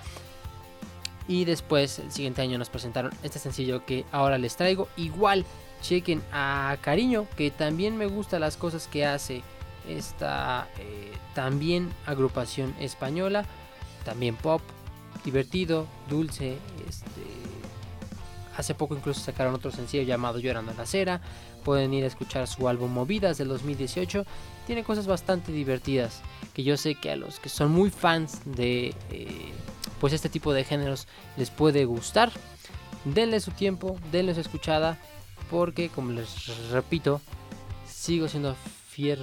Y 1.28 1.46
después, 1.46 2.00
el 2.00 2.12
siguiente 2.12 2.42
año 2.42 2.58
nos 2.58 2.70
presentaron 2.70 3.12
este 3.24 3.40
sencillo 3.40 3.86
que 3.86 4.06
ahora 4.12 4.38
les 4.38 4.56
traigo. 4.56 4.88
Igual, 4.98 5.46
chequen 5.82 6.22
a 6.32 6.78
Cariño, 6.82 7.28
que 7.38 7.52
también 7.52 7.98
me 7.98 8.06
gustan 8.06 8.42
las 8.42 8.58
cosas 8.58 8.88
que 8.88 9.06
hace 9.06 9.44
esta 9.88 10.68
eh, 10.80 11.12
también 11.34 11.90
agrupación 12.06 12.76
española. 12.80 13.46
También 14.04 14.36
pop, 14.36 14.62
divertido, 15.24 15.88
dulce. 16.10 16.58
Este, 16.88 17.22
hace 18.58 18.76
poco 18.76 18.96
incluso 18.96 19.22
sacaron 19.22 19.54
otro 19.54 19.72
sencillo 19.72 20.04
llamado 20.04 20.40
Llorando 20.40 20.72
en 20.72 20.78
la 20.78 20.84
acera. 20.84 21.22
Pueden 21.64 21.94
ir 21.94 22.04
a 22.04 22.08
escuchar 22.08 22.48
su 22.48 22.68
álbum 22.68 22.92
Movidas 22.92 23.38
del 23.38 23.48
2018. 23.48 24.26
Tiene 24.68 24.84
cosas 24.84 25.08
bastante 25.08 25.52
divertidas 25.52 26.22
que 26.54 26.64
yo 26.64 26.78
sé 26.78 26.96
que 26.96 27.12
a 27.12 27.16
los 27.16 27.40
que 27.40 27.50
son 27.50 27.72
muy 27.72 27.90
fans 27.90 28.42
de 28.46 28.96
eh, 29.12 29.52
pues 30.00 30.14
este 30.14 30.30
tipo 30.30 30.54
de 30.54 30.64
géneros 30.64 31.08
les 31.38 31.50
puede 31.50 31.86
gustar. 31.86 32.32
Denle 33.06 33.40
su 33.40 33.52
tiempo, 33.52 33.98
denle 34.12 34.34
su 34.34 34.42
escuchada, 34.42 34.98
porque 35.50 35.90
como 35.90 36.12
les 36.12 36.70
repito, 36.70 37.22
sigo 37.88 38.28
siendo 38.28 38.56
fier, 38.90 39.20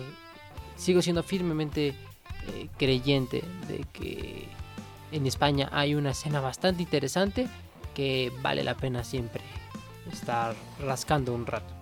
sigo 0.76 1.02
siendo 1.02 1.22
firmemente 1.22 1.88
eh, 1.88 2.68
creyente 2.76 3.42
de 3.68 3.84
que 3.92 4.48
en 5.12 5.26
España 5.26 5.68
hay 5.72 5.94
una 5.94 6.10
escena 6.10 6.40
bastante 6.40 6.82
interesante 6.82 7.48
que 7.94 8.32
vale 8.42 8.64
la 8.64 8.74
pena 8.74 9.04
siempre 9.04 9.42
estar 10.12 10.54
rascando 10.80 11.34
un 11.34 11.46
rato. 11.46 11.74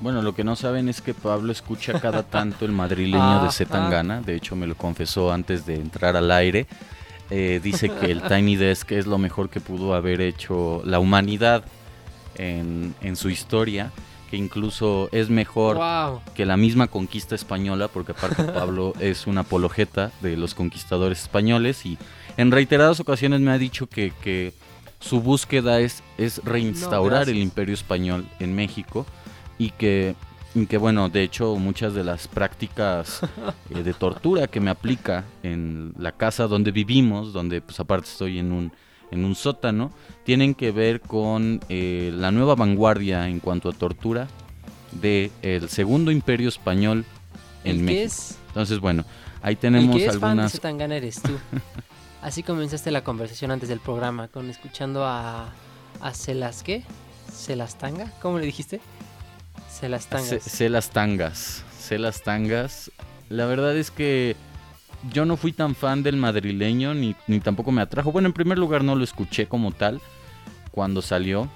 Bueno, 0.00 0.20
lo 0.20 0.34
que 0.34 0.42
no 0.42 0.56
saben 0.56 0.88
es 0.88 1.00
que 1.00 1.14
Pablo 1.14 1.52
escucha 1.52 2.00
cada 2.00 2.22
tanto 2.30 2.64
el 2.64 2.72
madrileño 2.72 3.44
de 3.44 3.52
Zetangana. 3.52 4.20
De 4.20 4.34
hecho, 4.34 4.56
me 4.56 4.66
lo 4.66 4.74
confesó 4.76 5.32
antes 5.32 5.64
de 5.64 5.76
entrar 5.76 6.16
al 6.16 6.30
aire. 6.32 6.66
Eh, 7.30 7.60
dice 7.62 7.88
que 7.88 8.10
el 8.10 8.22
Tiny 8.28 8.56
Desk 8.56 8.90
es 8.92 9.06
lo 9.06 9.18
mejor 9.18 9.48
que 9.48 9.60
pudo 9.60 9.94
haber 9.94 10.20
hecho 10.20 10.82
la 10.84 10.98
humanidad 10.98 11.64
en, 12.34 12.94
en 13.00 13.14
su 13.14 13.30
historia. 13.30 13.92
Que 14.32 14.38
incluso 14.38 15.10
es 15.12 15.28
mejor 15.28 15.76
¡Wow! 15.76 16.22
que 16.34 16.46
la 16.46 16.56
misma 16.56 16.86
conquista 16.86 17.34
española, 17.34 17.88
porque 17.88 18.12
aparte 18.12 18.44
Pablo 18.60 18.94
es 18.98 19.26
una 19.26 19.42
apologeta 19.42 20.10
de 20.22 20.38
los 20.38 20.54
conquistadores 20.54 21.20
españoles 21.20 21.84
y 21.84 21.98
en 22.38 22.50
reiteradas 22.50 22.98
ocasiones 22.98 23.42
me 23.42 23.50
ha 23.50 23.58
dicho 23.58 23.88
que, 23.88 24.14
que 24.22 24.54
su 25.00 25.20
búsqueda 25.20 25.80
es, 25.80 26.02
es 26.16 26.42
reinstaurar 26.44 27.28
el 27.28 27.36
imperio 27.36 27.74
español 27.74 28.24
en 28.40 28.54
México 28.54 29.04
y 29.58 29.68
que, 29.68 30.14
y 30.54 30.64
que, 30.64 30.78
bueno, 30.78 31.10
de 31.10 31.24
hecho 31.24 31.56
muchas 31.56 31.92
de 31.92 32.02
las 32.02 32.26
prácticas 32.26 33.20
eh, 33.68 33.82
de 33.82 33.92
tortura 33.92 34.46
que 34.46 34.60
me 34.60 34.70
aplica 34.70 35.26
en 35.42 35.92
la 35.98 36.12
casa 36.12 36.46
donde 36.46 36.70
vivimos, 36.70 37.34
donde 37.34 37.60
pues 37.60 37.78
aparte 37.80 38.08
estoy 38.08 38.38
en 38.38 38.50
un, 38.50 38.72
en 39.12 39.24
un 39.24 39.34
sótano, 39.34 39.92
tienen 40.24 40.54
que 40.54 40.72
ver 40.72 41.00
con 41.00 41.60
eh, 41.68 42.10
la 42.14 42.32
nueva 42.32 42.54
vanguardia 42.54 43.28
en 43.28 43.38
cuanto 43.40 43.68
a 43.68 43.72
tortura 43.72 44.26
de 44.90 45.30
el 45.42 45.68
segundo 45.68 46.10
imperio 46.10 46.48
español 46.48 47.04
en 47.64 47.70
El 47.70 47.76
que 47.78 47.82
México. 47.84 48.06
es, 48.06 48.38
Entonces, 48.48 48.80
bueno, 48.80 49.04
ahí 49.42 49.52
el 49.52 49.58
tenemos 49.58 49.96
que 49.96 50.06
es 50.06 50.18
fan 50.18 50.36
de 50.36 50.42
algunas 50.42 50.90
eres 50.92 51.22
tú. 51.22 51.32
Así 52.22 52.42
comenzaste 52.42 52.90
la 52.90 53.02
conversación 53.02 53.50
antes 53.50 53.68
del 53.68 53.80
programa, 53.80 54.28
con 54.28 54.48
escuchando 54.48 55.04
a, 55.04 55.52
a 56.00 56.14
Celas, 56.14 56.62
¿qué? 56.62 56.84
¿Celastanga? 57.32 58.12
¿Cómo 58.20 58.38
le 58.38 58.46
dijiste? 58.46 58.80
Celastangas. 59.68 60.28
Sé, 60.28 60.40
sé 60.40 60.68
las 60.68 60.90
tangas. 60.90 61.64
Sé 61.78 61.98
las 61.98 62.22
tangas. 62.22 62.92
La 63.28 63.46
verdad 63.46 63.76
es 63.76 63.90
que 63.90 64.36
yo 65.10 65.24
no 65.24 65.36
fui 65.36 65.52
tan 65.52 65.74
fan 65.74 66.02
del 66.02 66.16
madrileño 66.16 66.94
ni, 66.94 67.16
ni 67.26 67.40
tampoco 67.40 67.72
me 67.72 67.82
atrajo. 67.82 68.12
Bueno, 68.12 68.26
en 68.26 68.32
primer 68.32 68.58
lugar 68.58 68.84
no 68.84 68.94
lo 68.94 69.04
escuché 69.04 69.46
como 69.46 69.72
tal 69.72 70.00
cuando 70.70 71.02
salió. 71.02 71.48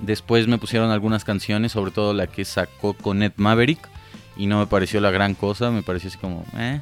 Después 0.00 0.46
me 0.46 0.58
pusieron 0.58 0.90
algunas 0.90 1.24
canciones, 1.24 1.72
sobre 1.72 1.90
todo 1.90 2.14
la 2.14 2.26
que 2.26 2.44
sacó 2.44 2.94
con 2.94 3.22
Ed 3.22 3.32
Maverick. 3.36 3.88
Y 4.36 4.46
no 4.46 4.58
me 4.60 4.66
pareció 4.66 5.00
la 5.00 5.10
gran 5.10 5.34
cosa, 5.34 5.70
me 5.70 5.82
pareció 5.82 6.08
así 6.08 6.18
como... 6.18 6.44
Eh. 6.56 6.80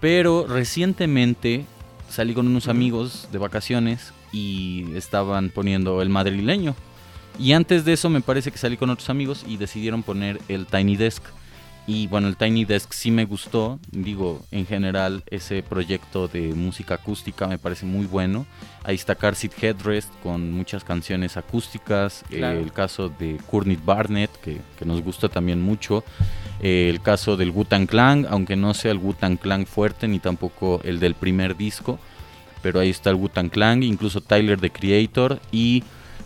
Pero 0.00 0.46
recientemente 0.46 1.66
salí 2.08 2.32
con 2.32 2.46
unos 2.46 2.68
amigos 2.68 3.28
de 3.30 3.38
vacaciones 3.38 4.14
y 4.32 4.86
estaban 4.94 5.50
poniendo 5.50 6.00
el 6.00 6.08
madrileño. 6.08 6.74
Y 7.38 7.52
antes 7.52 7.84
de 7.84 7.92
eso 7.92 8.08
me 8.08 8.20
parece 8.20 8.50
que 8.50 8.58
salí 8.58 8.76
con 8.76 8.90
otros 8.90 9.10
amigos 9.10 9.44
y 9.46 9.58
decidieron 9.58 10.02
poner 10.02 10.40
el 10.48 10.66
Tiny 10.66 10.96
Desk. 10.96 11.22
Y 11.88 12.06
bueno, 12.06 12.28
el 12.28 12.36
Tiny 12.36 12.66
Desk 12.66 12.92
sí 12.92 13.10
me 13.10 13.24
gustó. 13.24 13.80
Digo, 13.90 14.44
en 14.50 14.66
general 14.66 15.24
ese 15.30 15.62
proyecto 15.62 16.28
de 16.28 16.52
música 16.52 16.96
acústica 16.96 17.46
me 17.46 17.56
parece 17.56 17.86
muy 17.86 18.04
bueno. 18.04 18.44
Ahí 18.84 18.94
está 18.94 19.14
Car 19.14 19.34
Seat 19.34 19.54
Headrest 19.58 20.12
con 20.22 20.52
muchas 20.52 20.84
canciones 20.84 21.38
acústicas. 21.38 22.26
Eh, 22.28 22.42
el 22.42 22.74
caso 22.74 23.08
de 23.08 23.38
Courtney 23.50 23.78
Barnett, 23.82 24.30
que, 24.42 24.60
que 24.78 24.84
nos 24.84 25.02
gusta 25.02 25.30
también 25.30 25.62
mucho. 25.62 26.04
Eh, 26.60 26.90
el 26.90 27.00
caso 27.00 27.38
del 27.38 27.52
Wu-Tang 27.52 27.86
Clan, 27.86 28.26
aunque 28.28 28.54
no 28.54 28.74
sea 28.74 28.92
el 28.92 28.98
Wu-Tang 28.98 29.38
Clan 29.38 29.64
fuerte 29.64 30.08
ni 30.08 30.18
tampoco 30.18 30.82
el 30.84 31.00
del 31.00 31.14
primer 31.14 31.56
disco. 31.56 31.98
Pero 32.60 32.80
ahí 32.80 32.90
está 32.90 33.08
el 33.08 33.16
Wu-Tang 33.16 33.48
Clan, 33.48 33.82
incluso 33.82 34.20
Tyler 34.20 34.60
the 34.60 34.68
Creator 34.68 35.40
y 35.50 35.84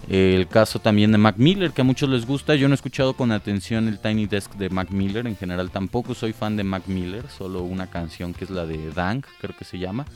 el 0.08 0.48
caso 0.48 0.78
también 0.78 1.12
de 1.12 1.18
Mac 1.18 1.36
Miller, 1.38 1.70
que 1.70 1.82
a 1.82 1.84
muchos 1.84 2.08
les 2.08 2.26
gusta. 2.26 2.54
Yo 2.54 2.68
no 2.68 2.74
he 2.74 2.76
escuchado 2.76 3.14
con 3.14 3.32
atención 3.32 3.88
el 3.88 3.98
Tiny 3.98 4.26
Desk 4.26 4.52
de 4.54 4.68
Mac 4.68 4.90
Miller. 4.90 5.26
En 5.26 5.36
general 5.36 5.70
tampoco 5.70 6.14
soy 6.14 6.32
fan 6.32 6.56
de 6.56 6.64
Mac 6.64 6.84
Miller. 6.86 7.24
Solo 7.28 7.62
una 7.62 7.88
canción 7.88 8.34
que 8.34 8.44
es 8.44 8.50
la 8.50 8.66
de 8.66 8.90
Dank, 8.90 9.26
creo 9.40 9.56
que 9.56 9.64
se 9.64 9.78
llama. 9.78 10.06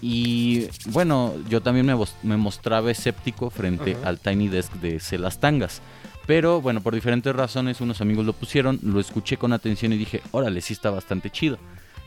Y 0.00 0.66
bueno, 0.86 1.34
yo 1.48 1.60
también 1.60 1.86
me, 1.86 1.94
me 2.22 2.36
mostraba 2.36 2.90
escéptico 2.90 3.50
frente 3.50 3.96
al 4.02 4.18
Tiny 4.18 4.48
Desk 4.48 4.72
de 4.74 4.98
Celas 4.98 5.38
Tangas. 5.38 5.80
Pero 6.26 6.60
bueno, 6.60 6.80
por 6.80 6.94
diferentes 6.94 7.34
razones 7.34 7.80
unos 7.80 8.00
amigos 8.00 8.24
lo 8.24 8.32
pusieron, 8.32 8.78
lo 8.82 9.00
escuché 9.00 9.36
con 9.36 9.52
atención 9.52 9.92
y 9.92 9.98
dije, 9.98 10.22
órale, 10.30 10.60
sí 10.60 10.72
está 10.72 10.90
bastante 10.90 11.30
chido. 11.30 11.58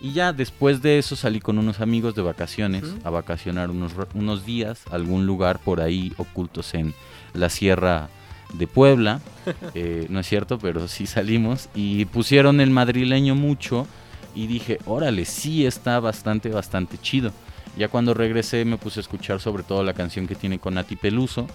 Y 0.01 0.11
ya 0.11 0.33
después 0.33 0.81
de 0.81 0.99
eso 0.99 1.15
salí 1.15 1.39
con 1.39 1.57
unos 1.57 1.79
amigos 1.79 2.15
de 2.15 2.21
vacaciones 2.21 2.83
a 3.03 3.09
vacacionar 3.09 3.71
unos, 3.71 3.93
unos 4.13 4.45
días 4.45 4.83
a 4.91 4.95
algún 4.95 5.25
lugar 5.25 5.59
por 5.59 5.81
ahí 5.81 6.13
ocultos 6.17 6.73
en 6.73 6.93
la 7.33 7.49
sierra 7.49 8.09
de 8.53 8.67
Puebla. 8.67 9.21
Eh, 9.75 10.07
no 10.09 10.21
es 10.21 10.27
cierto, 10.27 10.57
pero 10.57 10.87
sí 10.87 11.05
salimos 11.05 11.69
y 11.75 12.05
pusieron 12.05 12.59
el 12.61 12.71
madrileño 12.71 13.35
mucho 13.35 13.85
y 14.33 14.47
dije, 14.47 14.79
órale, 14.85 15.25
sí 15.25 15.67
está 15.67 15.99
bastante, 15.99 16.49
bastante 16.49 16.97
chido. 16.97 17.31
Ya 17.77 17.89
cuando 17.89 18.13
regresé 18.13 18.65
me 18.65 18.77
puse 18.77 18.99
a 18.99 19.01
escuchar 19.01 19.39
sobre 19.39 19.61
todo 19.61 19.83
la 19.83 19.93
canción 19.93 20.27
que 20.27 20.33
tiene 20.33 20.57
con 20.57 20.75
Nati 20.75 20.95
Peluso. 20.95 21.45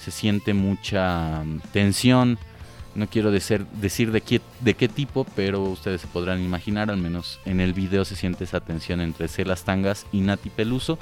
Se 0.00 0.10
siente 0.10 0.54
mucha 0.54 1.42
mm, 1.42 1.60
tensión. 1.72 2.38
No 2.94 3.06
quiero 3.06 3.32
decer- 3.32 3.66
decir 3.80 4.10
de 4.10 4.20
qué, 4.20 4.40
de 4.60 4.74
qué 4.74 4.88
tipo, 4.88 5.24
pero 5.36 5.62
ustedes 5.62 6.00
se 6.00 6.06
podrán 6.08 6.42
imaginar, 6.42 6.90
al 6.90 6.96
menos 6.98 7.38
en 7.44 7.60
el 7.60 7.72
video 7.72 8.04
se 8.04 8.16
siente 8.16 8.44
esa 8.44 8.60
tensión 8.60 9.00
entre 9.00 9.28
Celas 9.28 9.62
Tangas 9.64 10.06
y 10.12 10.20
Nati 10.20 10.50
Peluso. 10.50 10.98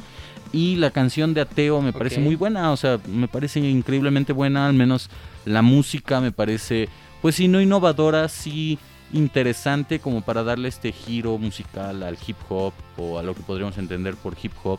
Y 0.53 0.77
la 0.77 0.91
canción 0.91 1.33
de 1.35 1.41
Ateo 1.43 1.81
me 1.81 1.93
parece 1.93 2.21
muy 2.21 2.35
buena, 2.35 2.73
o 2.73 2.77
sea, 2.77 2.99
me 3.07 3.27
parece 3.29 3.61
increíblemente 3.61 4.33
buena, 4.35 4.67
al 4.67 4.75
menos 4.75 5.09
la 5.47 5.63
música 5.63 6.21
me 6.21 6.31
parece, 6.33 6.89
pues 7.23 7.37
si 7.37 7.49
no 7.49 7.61
innovadora, 7.61 8.29
sí 8.29 8.79
interesante 9.11 9.99
como 10.01 10.21
para 10.21 10.43
darle 10.43 10.69
este 10.69 10.93
giro 10.93 11.39
musical 11.39 12.03
al 12.03 12.19
hip 12.27 12.37
hop 12.51 12.75
o 12.99 13.19
a 13.19 13.23
lo 13.23 13.35
que 13.35 13.41
podríamos 13.43 13.79
entender 13.79 14.15
por 14.17 14.37
hip 14.43 14.53
hop. 14.63 14.79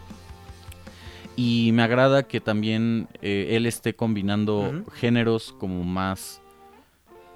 Y 1.35 1.71
me 1.73 1.83
agrada 1.83 2.23
que 2.23 2.41
también 2.41 3.07
eh, 3.21 3.49
él 3.51 3.65
esté 3.65 3.95
combinando 3.95 4.83
géneros 4.93 5.55
como 5.57 5.83
más 5.83 6.41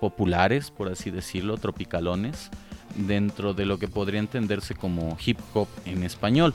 populares, 0.08 0.70
por 0.70 0.90
así 0.92 1.12
decirlo, 1.12 1.56
tropicalones, 1.56 2.50
dentro 2.96 3.54
de 3.54 3.66
lo 3.66 3.80
que 3.80 3.88
podría 3.88 4.20
entenderse 4.20 4.76
como 4.76 5.18
hip 5.26 5.40
hop 5.54 5.70
en 5.86 6.04
español, 6.04 6.54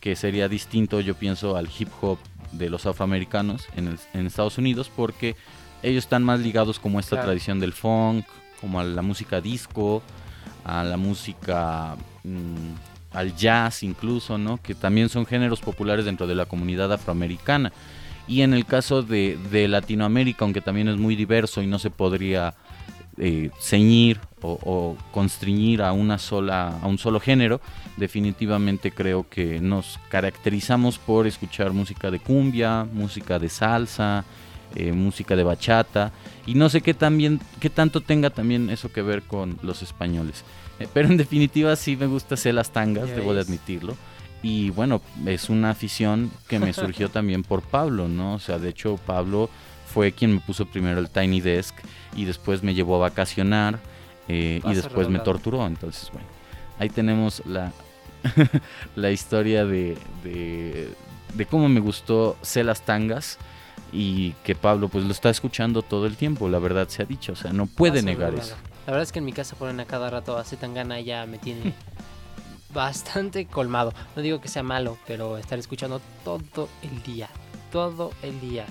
que 0.00 0.16
sería 0.16 0.48
distinto, 0.48 1.00
yo 1.02 1.14
pienso, 1.14 1.54
al 1.58 1.68
hip 1.78 1.90
hop 2.00 2.18
de 2.52 2.70
los 2.70 2.86
afroamericanos 2.86 3.66
en, 3.76 3.88
el- 3.88 3.98
en 4.14 4.26
Estados 4.26 4.56
Unidos, 4.56 4.90
porque 4.96 5.36
ellos 5.82 6.04
están 6.04 6.22
más 6.24 6.40
ligados 6.40 6.78
como 6.78 6.96
a 6.96 7.00
esta 7.02 7.16
Claro. 7.16 7.26
tradición 7.26 7.60
del 7.60 7.74
funk, 7.74 8.24
como 8.58 8.80
a 8.80 8.84
la 8.84 9.02
música 9.02 9.42
disco, 9.42 10.02
a 10.64 10.82
la 10.82 10.96
música, 10.96 11.94
mm, 12.24 12.72
al 13.12 13.36
jazz 13.36 13.82
incluso, 13.82 14.38
¿no? 14.38 14.56
Que 14.62 14.74
también 14.74 15.10
son 15.10 15.26
géneros 15.26 15.60
populares 15.60 16.06
dentro 16.06 16.26
de 16.26 16.34
la 16.34 16.46
comunidad 16.46 16.90
afroamericana. 16.90 17.70
Y 18.26 18.42
en 18.42 18.52
el 18.52 18.64
caso 18.66 19.02
de, 19.02 19.38
de 19.50 19.68
Latinoamérica, 19.68 20.44
aunque 20.44 20.60
también 20.60 20.88
es 20.88 20.96
muy 20.98 21.16
diverso 21.16 21.62
y 21.62 21.66
no 21.66 21.78
se 21.78 21.88
podría 21.90 22.52
eh, 23.18 23.50
ceñir 23.58 24.20
o, 24.42 24.58
o 24.62 24.96
constriñir 25.12 25.82
a 25.82 25.92
una 25.92 26.18
sola 26.18 26.78
a 26.80 26.86
un 26.86 26.98
solo 26.98 27.20
género 27.20 27.60
definitivamente 27.96 28.92
creo 28.92 29.26
que 29.28 29.60
nos 29.60 29.98
caracterizamos 30.08 30.98
por 30.98 31.26
escuchar 31.26 31.72
música 31.72 32.10
de 32.10 32.20
cumbia 32.20 32.84
música 32.84 33.38
de 33.38 33.48
salsa 33.48 34.24
eh, 34.74 34.92
música 34.92 35.34
de 35.34 35.44
bachata 35.44 36.12
y 36.44 36.54
no 36.54 36.68
sé 36.68 36.82
qué 36.82 36.92
también 36.92 37.40
qué 37.58 37.70
tanto 37.70 38.02
tenga 38.02 38.28
también 38.28 38.68
eso 38.68 38.92
que 38.92 39.00
ver 39.00 39.22
con 39.22 39.58
los 39.62 39.80
españoles. 39.82 40.44
Eh, 40.78 40.86
pero 40.92 41.08
en 41.08 41.16
definitiva 41.16 41.74
sí 41.74 41.96
me 41.96 42.04
gusta 42.04 42.34
hacer 42.34 42.52
las 42.54 42.70
tangas 42.70 43.08
debo 43.08 43.32
de 43.32 43.40
admitirlo. 43.40 43.96
Y 44.42 44.68
bueno 44.68 45.00
es 45.26 45.48
una 45.48 45.70
afición 45.70 46.30
que 46.48 46.58
me 46.58 46.74
surgió 46.74 47.08
también 47.18 47.44
por 47.44 47.62
Pablo 47.62 48.08
no 48.08 48.34
o 48.34 48.38
sea 48.38 48.58
de 48.58 48.68
hecho 48.68 49.00
Pablo 49.06 49.48
fue 49.92 50.12
quien 50.12 50.34
me 50.34 50.40
puso 50.40 50.66
primero 50.66 51.00
el 51.00 51.08
Tiny 51.08 51.40
Desk 51.40 51.74
y 52.14 52.24
después 52.24 52.62
me 52.62 52.74
llevó 52.74 52.96
a 52.96 53.08
vacacionar 53.08 53.78
eh, 54.28 54.60
y 54.64 54.74
después 54.74 55.08
me 55.08 55.18
torturó. 55.18 55.66
Entonces, 55.66 56.10
bueno, 56.12 56.26
ahí 56.78 56.90
tenemos 56.90 57.42
la, 57.46 57.72
la 58.96 59.10
historia 59.10 59.64
de, 59.64 59.96
de, 60.22 60.90
de 61.34 61.46
cómo 61.46 61.68
me 61.68 61.80
gustó 61.80 62.36
Sé 62.42 62.64
las 62.64 62.82
tangas 62.82 63.38
y 63.92 64.32
que 64.44 64.54
Pablo 64.54 64.88
pues 64.88 65.04
lo 65.04 65.12
está 65.12 65.30
escuchando 65.30 65.82
todo 65.82 66.06
el 66.06 66.16
tiempo, 66.16 66.48
la 66.48 66.58
verdad 66.58 66.88
se 66.88 67.02
ha 67.02 67.06
dicho, 67.06 67.32
o 67.32 67.36
sea, 67.36 67.52
no 67.52 67.66
puede 67.66 68.02
negar 68.02 68.32
redoblado. 68.32 68.52
eso. 68.52 68.56
La 68.86 68.92
verdad 68.92 69.02
es 69.02 69.12
que 69.12 69.18
en 69.18 69.24
mi 69.24 69.32
casa 69.32 69.56
ponen 69.56 69.80
a 69.80 69.86
cada 69.86 70.10
rato 70.10 70.36
a 70.36 70.44
Zetangana 70.44 71.00
y 71.00 71.04
ya 71.04 71.24
me 71.26 71.38
tiene 71.38 71.72
bastante 72.74 73.46
colmado. 73.46 73.94
No 74.14 74.22
digo 74.22 74.40
que 74.40 74.48
sea 74.48 74.62
malo, 74.62 74.98
pero 75.06 75.38
estar 75.38 75.58
escuchando 75.58 76.00
todo 76.24 76.68
el 76.82 77.02
día, 77.02 77.28
todo 77.72 78.12
el 78.22 78.40
día, 78.40 78.66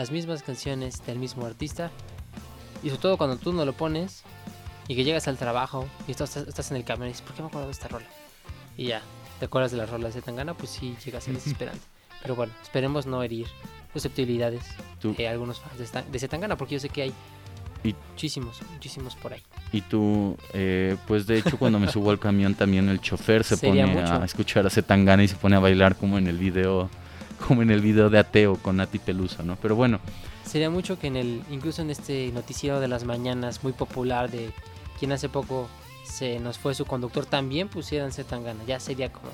las 0.00 0.10
mismas 0.10 0.42
canciones 0.42 1.04
del 1.04 1.18
mismo 1.18 1.44
artista. 1.44 1.90
Y 2.82 2.88
sobre 2.88 3.02
todo 3.02 3.18
cuando 3.18 3.36
tú 3.36 3.52
no 3.52 3.66
lo 3.66 3.74
pones 3.74 4.22
y 4.88 4.96
que 4.96 5.04
llegas 5.04 5.28
al 5.28 5.36
trabajo 5.36 5.86
y 6.08 6.12
estás, 6.12 6.38
estás 6.38 6.70
en 6.70 6.78
el 6.78 6.84
camión 6.84 7.08
y 7.08 7.10
dices, 7.10 7.20
¿por 7.26 7.34
qué 7.36 7.42
me 7.42 7.48
acuerdo 7.48 7.66
de 7.66 7.72
esta 7.72 7.88
rola? 7.88 8.06
Y 8.78 8.86
ya, 8.86 9.02
te 9.38 9.44
acuerdas 9.44 9.72
de 9.72 9.76
las 9.76 9.90
rolas 9.90 10.14
de 10.14 10.22
Tangana, 10.22 10.54
pues 10.54 10.70
sí, 10.70 10.96
llegas 11.04 11.28
a 11.28 11.32
desesperante. 11.32 11.82
Pero 12.22 12.34
bueno, 12.34 12.50
esperemos 12.62 13.04
no 13.04 13.22
herir 13.22 13.46
susceptibilidades 13.92 14.62
Tú- 15.00 15.14
de 15.14 15.28
algunos 15.28 15.60
fans 15.60 15.78
de, 16.10 16.18
Zetangana, 16.18 16.56
porque 16.56 16.76
yo 16.76 16.80
sé 16.80 16.88
que 16.88 17.02
hay 17.02 17.12
Y- 17.84 17.94
muchísimos, 18.12 18.58
muchísimos 18.72 19.16
por 19.16 19.34
ahí. 19.34 19.42
Y 19.72 19.82
tú, 19.82 20.38
eh, 20.54 20.96
pues 21.06 21.26
de 21.26 21.36
hecho 21.40 21.58
cuando 21.58 21.78
me 21.78 21.88
subo 21.92 22.10
al 22.10 22.18
camión 22.18 22.54
también 22.54 22.88
el 22.88 23.02
chofer 23.02 23.44
se 23.44 23.58
pone 23.58 23.84
mucho. 23.84 24.14
a 24.14 24.24
escuchar 24.24 24.64
a 24.66 24.70
Zetangana 24.70 25.24
y 25.24 25.28
se 25.28 25.36
pone 25.36 25.56
a 25.56 25.60
bailar 25.60 25.96
como 25.96 26.16
en 26.16 26.26
el 26.26 26.38
video, 26.38 26.88
como 27.46 27.62
en 27.62 27.70
el 27.70 27.80
video 27.80 28.10
de 28.10 28.18
Ateo 28.18 28.56
con 28.56 28.76
Nati 28.76 28.98
Pelusa, 28.98 29.42
¿no? 29.42 29.56
Pero 29.56 29.76
bueno, 29.76 30.00
Sería 30.50 30.68
mucho 30.68 30.98
que 30.98 31.06
en 31.06 31.14
el, 31.14 31.42
incluso 31.48 31.80
en 31.80 31.90
este 31.90 32.32
noticiero 32.32 32.80
de 32.80 32.88
las 32.88 33.04
mañanas 33.04 33.62
muy 33.62 33.72
popular 33.72 34.32
de 34.32 34.50
quien 34.98 35.12
hace 35.12 35.28
poco 35.28 35.68
se 36.02 36.40
nos 36.40 36.58
fue 36.58 36.74
su 36.74 36.86
conductor, 36.86 37.24
también 37.24 37.68
pusieran 37.68 38.10
Zetangana. 38.10 38.64
Ya 38.66 38.80
sería 38.80 39.12
como 39.12 39.30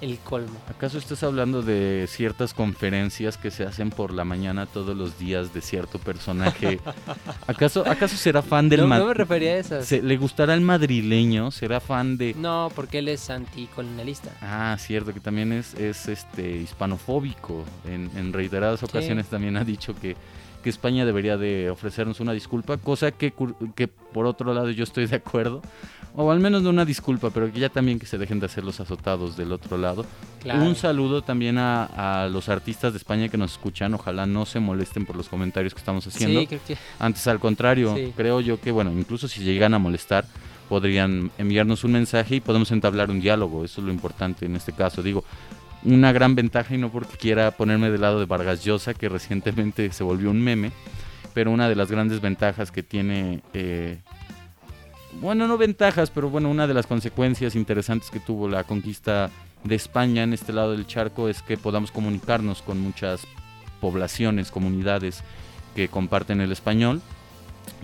el 0.00 0.18
colmo. 0.18 0.58
¿Acaso 0.68 0.98
estás 0.98 1.22
hablando 1.22 1.62
de 1.62 2.06
ciertas 2.08 2.54
conferencias 2.54 3.36
que 3.36 3.50
se 3.50 3.64
hacen 3.64 3.90
por 3.90 4.12
la 4.12 4.24
mañana 4.24 4.66
todos 4.66 4.96
los 4.96 5.18
días 5.18 5.52
de 5.52 5.60
cierto 5.60 5.98
personaje? 5.98 6.78
¿Acaso, 7.46 7.86
acaso 7.88 8.16
será 8.16 8.42
fan 8.42 8.68
del 8.68 8.80
No, 8.80 8.86
no 8.98 9.06
me 9.06 9.14
refería 9.14 9.52
a 9.52 9.56
esas. 9.56 9.86
se- 9.86 10.02
¿Le 10.02 10.16
gustará 10.16 10.54
el 10.54 10.60
madrileño? 10.60 11.50
¿Será 11.50 11.80
fan 11.80 12.16
de...? 12.16 12.34
No, 12.38 12.70
porque 12.74 12.98
él 12.98 13.08
es 13.08 13.28
anticolonialista. 13.30 14.30
Ah, 14.40 14.76
cierto, 14.78 15.12
que 15.12 15.20
también 15.20 15.52
es, 15.52 15.74
es 15.74 16.06
este 16.08 16.56
hispanofóbico. 16.58 17.64
En, 17.86 18.10
en 18.16 18.32
reiteradas 18.32 18.82
ocasiones 18.82 19.26
también 19.26 19.56
ha 19.56 19.64
dicho 19.64 19.94
que, 20.00 20.16
que 20.62 20.70
España 20.70 21.04
debería 21.04 21.36
de 21.36 21.70
ofrecernos 21.70 22.20
una 22.20 22.32
disculpa, 22.32 22.76
cosa 22.78 23.10
que, 23.12 23.32
que 23.74 23.88
por 23.88 24.26
otro 24.26 24.52
lado 24.54 24.70
yo 24.70 24.84
estoy 24.84 25.06
de 25.06 25.16
acuerdo. 25.16 25.62
O 26.16 26.32
al 26.32 26.40
menos 26.40 26.62
no 26.62 26.70
una 26.70 26.84
disculpa, 26.84 27.30
pero 27.30 27.52
que 27.52 27.60
ya 27.60 27.68
también 27.68 27.98
que 28.00 28.06
se 28.06 28.18
dejen 28.18 28.40
de 28.40 28.46
hacer 28.46 28.64
los 28.64 28.80
azotados 28.80 29.36
del 29.36 29.52
otro 29.52 29.76
lado. 29.78 30.04
Claro. 30.42 30.64
Un 30.64 30.74
saludo 30.74 31.22
también 31.22 31.58
a, 31.58 32.24
a 32.24 32.28
los 32.28 32.48
artistas 32.48 32.92
de 32.92 32.98
España 32.98 33.28
que 33.28 33.36
nos 33.36 33.52
escuchan. 33.52 33.94
Ojalá 33.94 34.26
no 34.26 34.44
se 34.44 34.58
molesten 34.58 35.06
por 35.06 35.14
los 35.14 35.28
comentarios 35.28 35.74
que 35.74 35.78
estamos 35.78 36.04
haciendo. 36.08 36.40
Sí, 36.40 36.46
creo 36.48 36.60
que 36.66 36.76
Antes, 36.98 37.24
al 37.28 37.38
contrario, 37.38 37.94
Sí. 37.94 38.12
creo 38.16 38.40
yo 38.40 38.60
que, 38.60 38.72
bueno, 38.72 38.90
incluso 38.90 39.28
si 39.28 39.44
llegan 39.44 39.74
a 39.74 39.78
molestar, 39.78 40.24
podrían 40.68 41.30
enviarnos 41.38 41.84
un 41.84 41.92
mensaje 41.92 42.36
y 42.36 42.40
podemos 42.40 42.72
entablar 42.72 43.10
un 43.10 43.20
diálogo. 43.20 43.64
Eso 43.64 43.80
es 43.80 43.86
lo 43.86 43.92
importante 43.92 44.44
en 44.46 44.56
este 44.56 44.72
caso. 44.72 45.02
Digo, 45.04 45.22
una 45.84 46.12
gran 46.12 46.34
ventaja, 46.34 46.74
y 46.74 46.78
no 46.78 46.90
porque 46.90 47.16
quiera 47.16 47.50
ponerme 47.50 47.90
del 47.90 48.00
lado 48.00 48.20
de 48.20 48.26
Vargas 48.26 48.64
Llosa, 48.64 48.94
que 48.94 49.08
recientemente 49.08 49.92
se 49.92 50.04
volvió 50.04 50.30
un 50.30 50.42
meme, 50.42 50.72
pero 51.34 51.50
una 51.50 51.68
de 51.68 51.76
las 51.76 51.90
grandes 51.90 52.20
ventajas 52.20 52.70
que 52.70 52.82
tiene. 52.82 53.42
eh, 53.54 53.98
bueno, 55.20 55.48
no 55.48 55.58
ventajas, 55.58 56.10
pero 56.10 56.30
bueno, 56.30 56.50
una 56.50 56.66
de 56.66 56.74
las 56.74 56.86
consecuencias 56.86 57.54
interesantes 57.56 58.10
que 58.10 58.20
tuvo 58.20 58.48
la 58.48 58.64
conquista 58.64 59.30
de 59.64 59.74
España 59.74 60.22
en 60.22 60.32
este 60.32 60.52
lado 60.52 60.72
del 60.72 60.86
charco 60.86 61.28
es 61.28 61.42
que 61.42 61.56
podamos 61.56 61.90
comunicarnos 61.90 62.62
con 62.62 62.78
muchas 62.78 63.26
poblaciones, 63.80 64.50
comunidades 64.50 65.22
que 65.74 65.88
comparten 65.88 66.40
el 66.40 66.52
español 66.52 67.00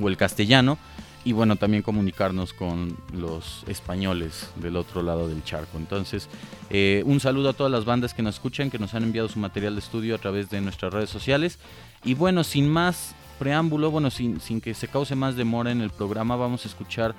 o 0.01 0.09
el 0.09 0.17
castellano 0.17 0.79
y 1.25 1.33
bueno, 1.33 1.57
también 1.57 1.83
comunicarnos 1.83 2.53
con 2.53 2.97
los 3.13 3.65
españoles 3.67 4.51
del 4.57 4.77
otro 4.77 5.03
lado 5.03 5.27
del 5.29 5.43
charco. 5.43 5.79
Entonces, 5.79 6.29
eh, 6.69 7.03
un 7.07 7.19
saludo 7.19 7.49
a 7.49 7.53
todas 7.55 7.73
las 7.73 7.87
bandas 7.87 8.13
que 8.13 8.23
nos 8.23 8.35
escuchan, 8.37 8.71
que 8.71 8.79
nos 8.79 8.93
han 8.95 9.05
enviado 9.05 9.29
su 9.29 9.39
material 9.39 9.75
de 9.75 9.81
estudio 9.81 10.15
a 10.15 10.19
través 10.19 10.51
de 10.51 10.61
nuestras 10.61 10.93
redes 10.93 11.09
sociales. 11.09 11.59
Y 12.05 12.13
bueno, 12.13 12.45
sin 12.45 12.69
más 12.69 13.15
preámbulo, 13.39 13.91
bueno, 13.91 14.11
sin, 14.11 14.41
sin 14.41 14.61
que 14.61 14.75
se 14.75 14.89
cause 14.89 15.17
más 15.17 15.35
demora 15.35 15.73
en 15.73 15.81
el 15.81 15.91
programa, 15.91 16.37
vamos 16.37 16.67
a 16.67 16.69
escuchar 16.69 17.15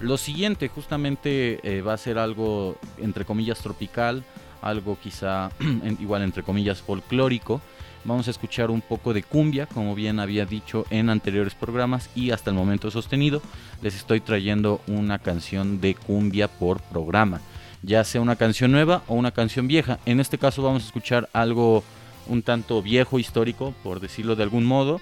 lo 0.00 0.16
siguiente. 0.16 0.68
Justamente 0.68 1.60
eh, 1.62 1.82
va 1.82 1.92
a 1.92 1.98
ser 1.98 2.18
algo, 2.18 2.78
entre 2.96 3.26
comillas, 3.26 3.60
tropical, 3.60 4.24
algo 4.62 4.96
quizá 5.02 5.50
igual, 6.00 6.22
entre 6.22 6.42
comillas, 6.42 6.80
folclórico. 6.80 7.60
Vamos 8.04 8.28
a 8.28 8.30
escuchar 8.30 8.70
un 8.70 8.80
poco 8.80 9.12
de 9.12 9.22
cumbia, 9.22 9.66
como 9.66 9.94
bien 9.94 10.20
había 10.20 10.46
dicho 10.46 10.86
en 10.88 11.10
anteriores 11.10 11.54
programas 11.54 12.08
y 12.14 12.30
hasta 12.30 12.50
el 12.50 12.56
momento 12.56 12.90
sostenido. 12.90 13.42
Les 13.82 13.94
estoy 13.94 14.20
trayendo 14.20 14.80
una 14.86 15.18
canción 15.18 15.80
de 15.80 15.94
cumbia 15.94 16.48
por 16.48 16.80
programa, 16.80 17.40
ya 17.82 18.02
sea 18.04 18.22
una 18.22 18.36
canción 18.36 18.72
nueva 18.72 19.02
o 19.06 19.14
una 19.14 19.32
canción 19.32 19.68
vieja. 19.68 19.98
En 20.06 20.18
este 20.18 20.38
caso 20.38 20.62
vamos 20.62 20.82
a 20.82 20.86
escuchar 20.86 21.28
algo 21.34 21.84
un 22.26 22.42
tanto 22.42 22.80
viejo, 22.80 23.18
histórico, 23.18 23.74
por 23.82 24.00
decirlo 24.00 24.34
de 24.34 24.44
algún 24.44 24.64
modo. 24.64 25.00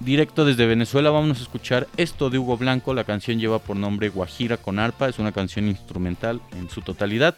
Directo 0.00 0.44
desde 0.44 0.66
Venezuela 0.66 1.10
vamos 1.10 1.38
a 1.38 1.42
escuchar 1.42 1.88
esto 1.96 2.28
de 2.30 2.38
Hugo 2.38 2.56
Blanco. 2.56 2.94
La 2.94 3.04
canción 3.04 3.40
lleva 3.40 3.58
por 3.58 3.76
nombre 3.76 4.10
Guajira 4.10 4.56
con 4.56 4.78
arpa. 4.78 5.08
Es 5.08 5.18
una 5.18 5.32
canción 5.32 5.66
instrumental 5.66 6.40
en 6.52 6.68
su 6.70 6.82
totalidad. 6.82 7.36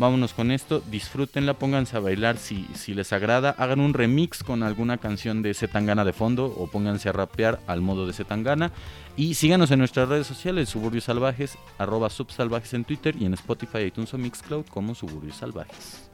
Vámonos 0.00 0.32
con 0.32 0.50
esto, 0.50 0.82
disfrútenla, 0.90 1.58
pónganse 1.58 1.94
a 1.94 2.00
bailar 2.00 2.38
si, 2.38 2.66
si 2.72 2.94
les 2.94 3.12
agrada, 3.12 3.50
hagan 3.50 3.80
un 3.80 3.92
remix 3.92 4.42
con 4.42 4.62
alguna 4.62 4.96
canción 4.96 5.42
de 5.42 5.52
Zetangana 5.52 6.06
de 6.06 6.14
fondo 6.14 6.46
o 6.46 6.68
pónganse 6.68 7.10
a 7.10 7.12
rapear 7.12 7.60
al 7.66 7.82
modo 7.82 8.06
de 8.06 8.14
Zetangana 8.14 8.72
y 9.14 9.34
síganos 9.34 9.70
en 9.72 9.78
nuestras 9.78 10.08
redes 10.08 10.26
sociales, 10.26 10.70
Suburbios 10.70 11.04
Salvajes, 11.04 11.58
arroba 11.76 12.08
subsalvajes 12.08 12.72
en 12.72 12.84
Twitter 12.84 13.14
y 13.20 13.26
en 13.26 13.34
Spotify, 13.34 13.80
iTunes 13.80 14.14
o 14.14 14.16
Mixcloud 14.16 14.64
como 14.70 14.94
Suburbios 14.94 15.36
Salvajes. 15.36 16.08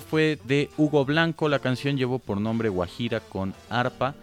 Fue 0.00 0.38
de 0.44 0.68
Hugo 0.76 1.04
Blanco, 1.04 1.48
la 1.48 1.60
canción 1.60 1.96
llevó 1.96 2.18
por 2.18 2.40
nombre 2.40 2.68
Guajira 2.68 3.20
con 3.20 3.54
arpa, 3.70 4.14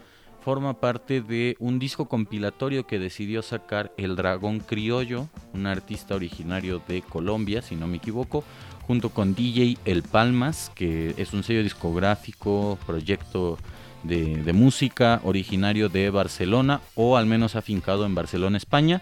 forma 0.44 0.80
parte 0.80 1.22
de 1.22 1.56
un 1.60 1.80
disco 1.80 2.08
compilatorio 2.08 2.86
que 2.86 3.00
decidió 3.00 3.42
sacar 3.42 3.92
El 3.98 4.16
Dragón 4.16 4.60
Criollo, 4.60 5.30
un 5.54 5.66
artista 5.66 6.16
originario 6.16 6.82
de 6.88 7.02
Colombia, 7.02 7.62
si 7.62 7.76
no 7.76 7.88
me 7.88 7.98
equivoco, 7.98 8.44
junto 8.86 9.10
con 9.10 9.36
DJ 9.36 9.78
El 9.86 10.04
Palmas, 10.04 10.72
que 10.76 11.14
es 11.18 11.34
un 11.34 11.44
sello 11.44 11.64
discográfico, 11.64 12.78
proyecto 12.86 13.58
de 14.04 14.52
música 14.54 15.22
originario 15.24 15.88
de 15.88 16.10
Barcelona 16.10 16.82
o 16.94 17.16
al 17.16 17.26
menos 17.26 17.56
afincado 17.56 18.06
en 18.06 18.16
Barcelona, 18.16 18.58
España. 18.58 19.02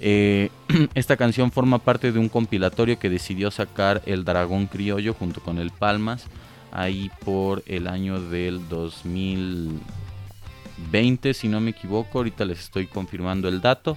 Eh, 0.00 0.50
esta 0.94 1.16
canción 1.16 1.50
forma 1.50 1.78
parte 1.78 2.12
de 2.12 2.18
un 2.18 2.28
compilatorio 2.28 2.98
que 2.98 3.08
decidió 3.10 3.50
sacar 3.50 4.02
el 4.06 4.24
Dragón 4.24 4.66
Criollo 4.66 5.14
junto 5.14 5.40
con 5.40 5.58
el 5.58 5.70
Palmas 5.70 6.26
ahí 6.72 7.10
por 7.24 7.62
el 7.66 7.86
año 7.86 8.20
del 8.20 8.68
2020, 8.68 11.34
si 11.34 11.48
no 11.48 11.60
me 11.60 11.70
equivoco, 11.70 12.18
ahorita 12.18 12.44
les 12.44 12.60
estoy 12.60 12.86
confirmando 12.86 13.48
el 13.48 13.60
dato, 13.60 13.96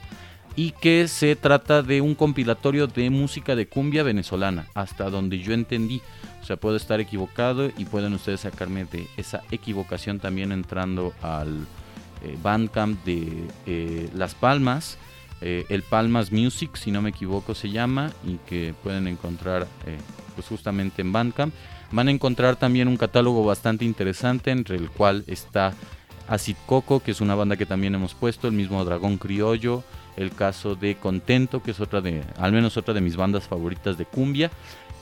y 0.56 0.72
que 0.72 1.08
se 1.08 1.36
trata 1.36 1.84
de 1.84 2.02
un 2.02 2.16
compilatorio 2.16 2.88
de 2.88 3.10
música 3.10 3.56
de 3.56 3.68
cumbia 3.68 4.04
venezolana, 4.04 4.68
hasta 4.74 5.10
donde 5.10 5.40
yo 5.40 5.54
entendí. 5.54 6.02
O 6.42 6.46
sea, 6.46 6.58
puedo 6.58 6.76
estar 6.76 7.00
equivocado 7.00 7.72
y 7.78 7.86
pueden 7.86 8.14
ustedes 8.14 8.42
sacarme 8.42 8.84
de 8.86 9.08
esa 9.16 9.42
equivocación 9.52 10.20
también 10.20 10.52
entrando 10.52 11.14
al 11.22 11.66
eh, 12.24 12.38
Bandcamp 12.42 13.02
de 13.06 13.48
eh, 13.66 14.10
Las 14.14 14.36
Palmas 14.36 14.98
eh, 15.42 15.66
el 15.70 15.82
Palmas 15.82 16.32
Music, 16.32 16.76
si 16.76 16.92
no 16.92 17.02
me 17.02 17.10
equivoco 17.10 17.56
se 17.56 17.70
llama, 17.70 18.12
y 18.26 18.38
que 18.48 18.74
pueden 18.84 19.08
encontrar 19.08 19.68
eh, 19.86 19.98
pues 20.36 20.48
justamente 20.48 21.02
en 21.02 21.12
Bandcamp. 21.12 21.54
Van 21.92 22.08
a 22.08 22.12
encontrar 22.12 22.56
también 22.56 22.88
un 22.88 22.96
catálogo 22.96 23.44
bastante 23.44 23.84
interesante, 23.84 24.52
entre 24.52 24.78
el 24.78 24.90
cual 24.90 25.24
está 25.28 25.74
Acid 26.28 26.56
Coco, 26.66 27.02
que 27.02 27.12
es 27.12 27.22
una 27.22 27.36
banda 27.36 27.58
que 27.58 27.66
también 27.66 27.96
hemos 27.96 28.14
puesto, 28.14 28.48
el 28.48 28.54
mismo 28.54 28.86
Dragón 28.86 29.18
Criollo, 29.18 29.84
el 30.16 30.32
caso 30.32 30.76
de 30.76 30.96
Contento, 30.96 31.62
que 31.62 31.72
es 31.72 31.80
otra 31.80 32.02
de, 32.02 32.24
al 32.38 32.52
menos 32.52 32.78
otra 32.78 32.94
de 32.94 33.02
mis 33.02 33.16
bandas 33.16 33.48
favoritas 33.48 33.98
de 33.98 34.06
cumbia, 34.06 34.52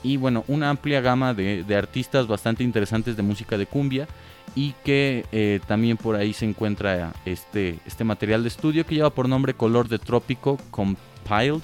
y 0.02 0.16
bueno, 0.16 0.44
una 0.48 0.70
amplia 0.70 1.00
gama 1.00 1.34
de, 1.34 1.62
de 1.62 1.76
artistas 1.76 2.26
bastante 2.26 2.64
interesantes 2.64 3.16
de 3.16 3.22
música 3.22 3.58
de 3.58 3.66
cumbia 3.66 4.08
y 4.54 4.74
que 4.84 5.24
eh, 5.32 5.60
también 5.66 5.96
por 5.96 6.16
ahí 6.16 6.32
se 6.32 6.44
encuentra 6.44 7.12
este, 7.24 7.78
este 7.86 8.04
material 8.04 8.42
de 8.42 8.48
estudio 8.48 8.84
que 8.84 8.96
lleva 8.96 9.10
por 9.10 9.28
nombre 9.28 9.54
Color 9.54 9.88
de 9.88 9.98
Trópico 9.98 10.58
Compiled, 10.70 11.62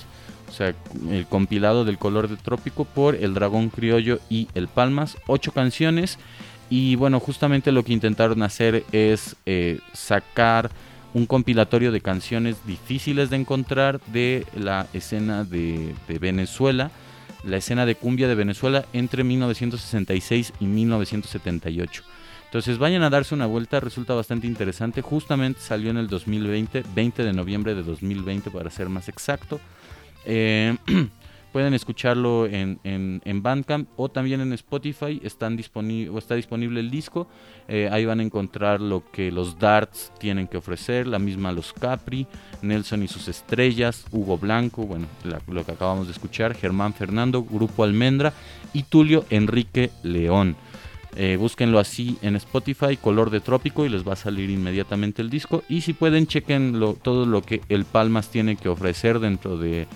o 0.48 0.52
sea, 0.52 0.74
el 1.10 1.26
compilado 1.26 1.84
del 1.84 1.98
Color 1.98 2.28
de 2.28 2.36
Trópico 2.36 2.84
por 2.84 3.16
El 3.16 3.34
Dragón 3.34 3.68
Criollo 3.68 4.20
y 4.30 4.48
El 4.54 4.68
Palmas, 4.68 5.16
ocho 5.26 5.52
canciones 5.52 6.18
y 6.70 6.96
bueno, 6.96 7.20
justamente 7.20 7.72
lo 7.72 7.84
que 7.84 7.92
intentaron 7.92 8.42
hacer 8.42 8.84
es 8.92 9.36
eh, 9.46 9.78
sacar 9.92 10.70
un 11.14 11.26
compilatorio 11.26 11.92
de 11.92 12.00
canciones 12.00 12.56
difíciles 12.66 13.30
de 13.30 13.36
encontrar 13.36 14.00
de 14.06 14.46
la 14.54 14.86
escena 14.92 15.44
de, 15.44 15.94
de 16.08 16.18
Venezuela, 16.18 16.90
la 17.44 17.56
escena 17.56 17.86
de 17.86 17.94
cumbia 17.94 18.28
de 18.28 18.34
Venezuela 18.34 18.84
entre 18.92 19.24
1966 19.24 20.52
y 20.60 20.66
1978. 20.66 22.02
Entonces 22.46 22.78
vayan 22.78 23.02
a 23.02 23.10
darse 23.10 23.34
una 23.34 23.46
vuelta, 23.46 23.80
resulta 23.80 24.14
bastante 24.14 24.46
interesante. 24.46 25.02
Justamente 25.02 25.60
salió 25.60 25.90
en 25.90 25.98
el 25.98 26.06
2020, 26.08 26.84
20 26.94 27.24
de 27.24 27.32
noviembre 27.32 27.74
de 27.74 27.82
2020 27.82 28.50
para 28.50 28.70
ser 28.70 28.88
más 28.88 29.08
exacto. 29.08 29.60
Eh, 30.24 30.76
pueden 31.52 31.74
escucharlo 31.74 32.46
en, 32.46 32.78
en, 32.84 33.22
en, 33.24 33.42
Bandcamp 33.42 33.88
o 33.96 34.08
también 34.08 34.40
en 34.42 34.52
Spotify. 34.52 35.20
Está 35.24 35.48
disponible 35.48 36.80
el 36.80 36.90
disco. 36.90 37.28
Eh, 37.66 37.88
ahí 37.90 38.04
van 38.04 38.20
a 38.20 38.22
encontrar 38.22 38.80
lo 38.80 39.10
que 39.10 39.32
los 39.32 39.58
Darts 39.58 40.12
tienen 40.18 40.46
que 40.46 40.58
ofrecer, 40.58 41.06
la 41.06 41.18
misma 41.18 41.52
Los 41.52 41.72
Capri, 41.72 42.26
Nelson 42.62 43.02
y 43.02 43.08
sus 43.08 43.28
estrellas, 43.28 44.04
Hugo 44.12 44.38
Blanco, 44.38 44.86
bueno, 44.86 45.06
lo 45.48 45.64
que 45.64 45.72
acabamos 45.72 46.06
de 46.06 46.12
escuchar, 46.12 46.54
Germán 46.54 46.94
Fernando, 46.94 47.42
Grupo 47.42 47.84
Almendra 47.84 48.32
y 48.72 48.84
Tulio 48.84 49.24
Enrique 49.30 49.90
León. 50.02 50.56
Eh, 51.16 51.36
búsquenlo 51.38 51.78
así 51.78 52.18
en 52.20 52.36
Spotify, 52.36 52.96
color 52.96 53.30
de 53.30 53.40
trópico, 53.40 53.86
y 53.86 53.88
les 53.88 54.06
va 54.06 54.12
a 54.12 54.16
salir 54.16 54.50
inmediatamente 54.50 55.22
el 55.22 55.30
disco. 55.30 55.62
Y 55.68 55.80
si 55.80 55.94
pueden, 55.94 56.26
chequen 56.26 56.78
todo 57.02 57.24
lo 57.24 57.42
que 57.42 57.62
el 57.68 57.84
Palmas 57.84 58.28
tiene 58.28 58.56
que 58.56 58.68
ofrecer 58.68 59.18
dentro 59.18 59.56
de 59.56 59.86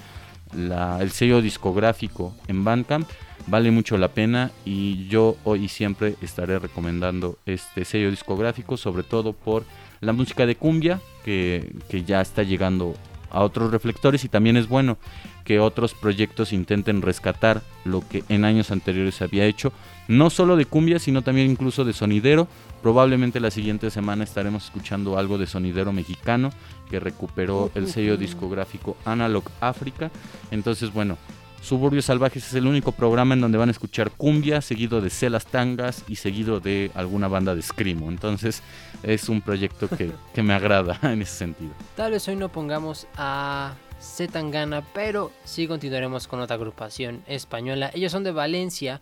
el 0.52 1.10
sello 1.10 1.42
discográfico 1.42 2.34
en 2.48 2.64
Bandcamp. 2.64 3.08
Vale 3.46 3.70
mucho 3.70 3.96
la 3.96 4.08
pena 4.08 4.50
y 4.64 5.06
yo 5.08 5.36
hoy 5.44 5.64
y 5.64 5.68
siempre 5.68 6.16
estaré 6.20 6.58
recomendando 6.58 7.38
este 7.46 7.84
sello 7.84 8.10
discográfico, 8.10 8.76
sobre 8.76 9.02
todo 9.02 9.32
por 9.32 9.64
la 10.00 10.12
música 10.12 10.46
de 10.46 10.56
cumbia, 10.56 11.00
que, 11.24 11.72
que 11.88 12.04
ya 12.04 12.20
está 12.20 12.42
llegando 12.42 12.94
a 13.30 13.42
otros 13.42 13.70
reflectores 13.70 14.24
y 14.24 14.28
también 14.28 14.56
es 14.56 14.68
bueno 14.68 14.98
que 15.44 15.60
otros 15.60 15.94
proyectos 15.94 16.52
intenten 16.52 17.02
rescatar 17.02 17.62
lo 17.84 18.06
que 18.06 18.24
en 18.28 18.44
años 18.44 18.70
anteriores 18.70 19.22
había 19.22 19.46
hecho, 19.46 19.72
no 20.10 20.28
solo 20.28 20.56
de 20.56 20.66
cumbia, 20.66 20.98
sino 20.98 21.22
también 21.22 21.48
incluso 21.48 21.84
de 21.84 21.92
sonidero. 21.92 22.48
Probablemente 22.82 23.38
la 23.38 23.52
siguiente 23.52 23.90
semana 23.90 24.24
estaremos 24.24 24.64
escuchando 24.64 25.16
algo 25.16 25.38
de 25.38 25.46
sonidero 25.46 25.92
mexicano 25.92 26.50
que 26.90 26.98
recuperó 26.98 27.70
el 27.76 27.86
sello 27.86 28.16
discográfico 28.16 28.96
Analog 29.04 29.44
África. 29.60 30.10
Entonces, 30.50 30.92
bueno, 30.92 31.16
Suburbios 31.62 32.06
Salvajes 32.06 32.44
es 32.44 32.54
el 32.54 32.66
único 32.66 32.90
programa 32.90 33.34
en 33.34 33.40
donde 33.40 33.56
van 33.56 33.68
a 33.68 33.72
escuchar 33.72 34.10
cumbia, 34.10 34.60
seguido 34.62 35.00
de 35.00 35.10
celas 35.10 35.46
tangas 35.46 36.02
y 36.08 36.16
seguido 36.16 36.58
de 36.58 36.90
alguna 36.94 37.28
banda 37.28 37.54
de 37.54 37.62
screamo. 37.62 38.08
Entonces 38.08 38.64
es 39.04 39.28
un 39.28 39.40
proyecto 39.40 39.88
que, 39.88 40.10
que 40.34 40.42
me 40.42 40.54
agrada 40.54 40.98
en 41.12 41.22
ese 41.22 41.36
sentido. 41.36 41.70
Tal 41.94 42.10
vez 42.10 42.26
hoy 42.26 42.34
no 42.34 42.48
pongamos 42.48 43.06
a 43.16 43.74
Zetangana, 44.00 44.82
pero 44.92 45.30
sí 45.44 45.68
continuaremos 45.68 46.26
con 46.26 46.40
otra 46.40 46.56
agrupación 46.56 47.22
española. 47.28 47.92
Ellos 47.94 48.10
son 48.10 48.24
de 48.24 48.32
Valencia 48.32 49.00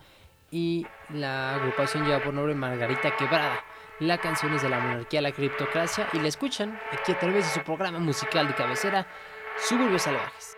y 0.51 0.87
la 1.11 1.55
agrupación 1.57 2.05
lleva 2.05 2.23
por 2.23 2.35
nombre 2.35 2.55
Margarita 2.55 3.17
Quebrada. 3.17 3.65
La 4.01 4.19
canción 4.19 4.55
es 4.55 4.63
de 4.63 4.69
la 4.69 4.79
monarquía 4.79 5.21
a 5.21 5.23
la 5.23 5.33
criptocracia 5.33 6.09
y 6.13 6.21
la 6.21 6.29
escuchan 6.29 6.79
aquí 6.93 7.13
a 7.13 7.19
través 7.19 7.47
de 7.47 7.53
su 7.53 7.65
programa 7.65 7.99
musical 7.99 8.47
de 8.47 8.55
cabecera, 8.55 9.07
Suburbios 9.59 10.03
Salvajes. 10.03 10.57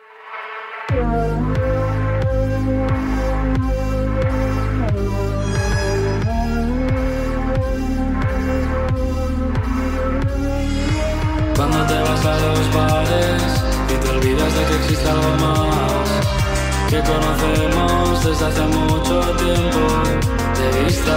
Cuando 11.57 11.87
te 11.87 12.01
vas 12.01 12.27
a 12.27 12.41
los 12.41 12.75
bares 12.75 13.65
y 13.89 14.05
te 14.05 14.09
olvidas 14.11 14.55
de 14.55 14.67
que 14.67 14.77
existe 14.77 15.09
algo 15.09 15.31
más 15.37 16.31
que 16.91 17.01
conocemos 17.01 18.00
desde 18.25 18.45
hace 18.45 18.61
mucho 18.61 19.21
tiempo 19.37 19.81
de 20.59 20.85
vista. 20.85 21.17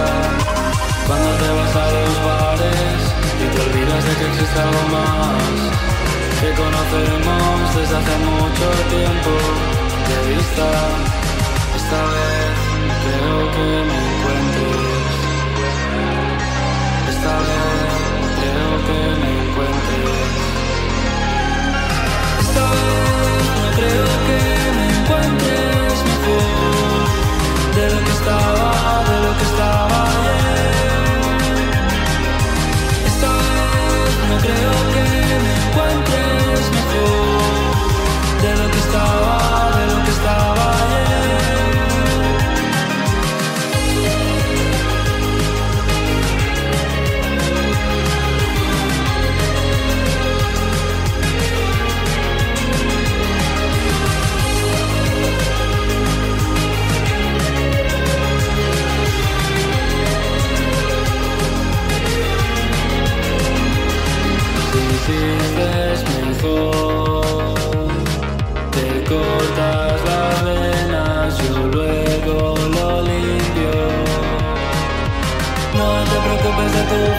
Cuando 1.06 1.28
te 1.36 1.48
vas 1.58 1.76
a 1.76 1.86
los 1.96 2.14
bares 2.24 3.00
y 3.42 3.46
te 3.54 3.60
olvidas 3.60 4.04
de 4.04 4.12
que 4.14 4.26
existe 4.28 4.58
algo 4.60 4.82
más 4.88 5.54
que 6.40 6.48
conocemos 6.62 7.74
desde 7.76 7.96
hace 7.96 8.16
mucho 8.24 8.66
tiempo 8.88 9.32
de 10.08 10.16
vista. 10.34 10.66
Esta 11.76 12.00
vez 12.14 12.54
creo 13.04 13.38
que 13.54 13.68
me 13.88 13.96
encuentres. 14.08 15.12
Esta 17.12 17.32
vez 17.48 17.90
creo 18.40 18.70
que 18.86 18.98
me 19.20 19.30
encuentres. 19.44 20.32
Esta 22.40 22.64
vez 22.72 23.44
no 23.60 23.68
creo 23.76 24.12
que 24.26 24.53
de 27.84 27.90
lo 27.90 28.04
que 28.04 28.12
estaba, 28.12 29.04
de 29.10 29.20
lo 29.26 29.36
que 29.36 29.44
estaba 29.44 30.08
ayer. 30.08 30.74
Esta 33.10 33.30
vez 33.40 34.14
no 34.30 34.36
creo 34.44 34.74
que 34.94 35.04
me 35.44 35.52
encuentres 35.62 36.13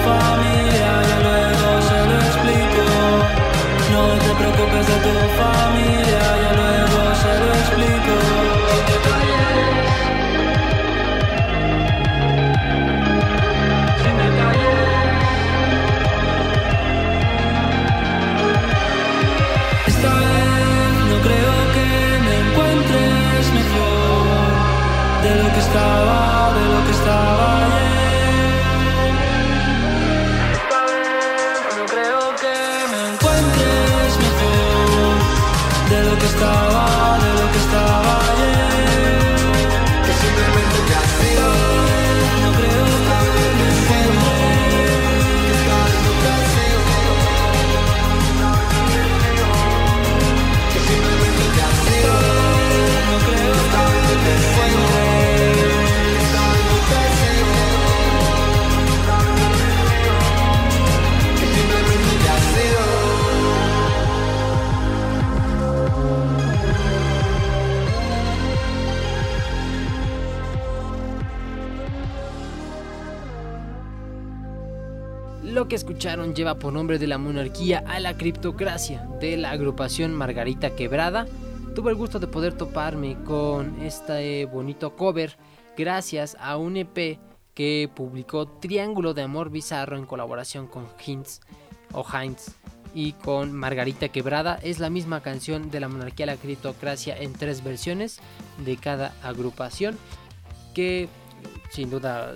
familia, 0.09 0.89
yo 1.09 1.17
luego 1.27 1.67
se 1.89 1.97
lo 2.09 2.15
explico. 2.27 2.85
No 3.93 4.03
te 4.23 4.31
preocupes 4.39 4.85
de 4.91 4.97
tu 5.05 5.15
familia, 5.41 6.24
de 36.39 36.74
Lo 75.55 75.69
que 75.69 75.77
escucharon 75.77 76.35
lleva 76.35 76.59
por 76.59 76.73
nombre 76.73 76.99
de 76.99 77.07
la 77.07 77.17
monarquía 77.17 77.81
a 77.87 78.01
la 78.01 78.17
criptocracia 78.17 79.07
de 79.21 79.37
la 79.37 79.51
agrupación 79.51 80.13
Margarita 80.13 80.75
Quebrada. 80.75 81.27
Tuve 81.73 81.91
el 81.91 81.95
gusto 81.95 82.19
de 82.19 82.27
poder 82.27 82.57
toparme 82.57 83.15
con 83.23 83.81
este 83.81 84.43
bonito 84.47 84.97
cover 84.97 85.37
gracias 85.77 86.35
a 86.41 86.57
un 86.57 86.75
EP 86.75 87.19
que 87.53 87.89
publicó 87.95 88.49
Triángulo 88.49 89.13
de 89.13 89.21
Amor 89.21 89.49
Bizarro 89.49 89.95
en 89.95 90.05
colaboración 90.05 90.67
con 90.67 90.89
Hintz 91.05 91.39
o 91.93 92.05
Heinz 92.05 92.51
y 92.93 93.13
con 93.13 93.53
Margarita 93.53 94.09
Quebrada. 94.09 94.59
Es 94.61 94.79
la 94.79 94.89
misma 94.89 95.21
canción 95.21 95.71
de 95.71 95.79
la 95.79 95.87
monarquía 95.87 96.25
a 96.25 96.35
la 96.35 96.35
criptocracia 96.35 97.17
en 97.17 97.31
tres 97.31 97.63
versiones 97.63 98.19
de 98.65 98.75
cada 98.75 99.13
agrupación 99.23 99.97
que 100.73 101.07
sin 101.69 101.89
duda 101.89 102.33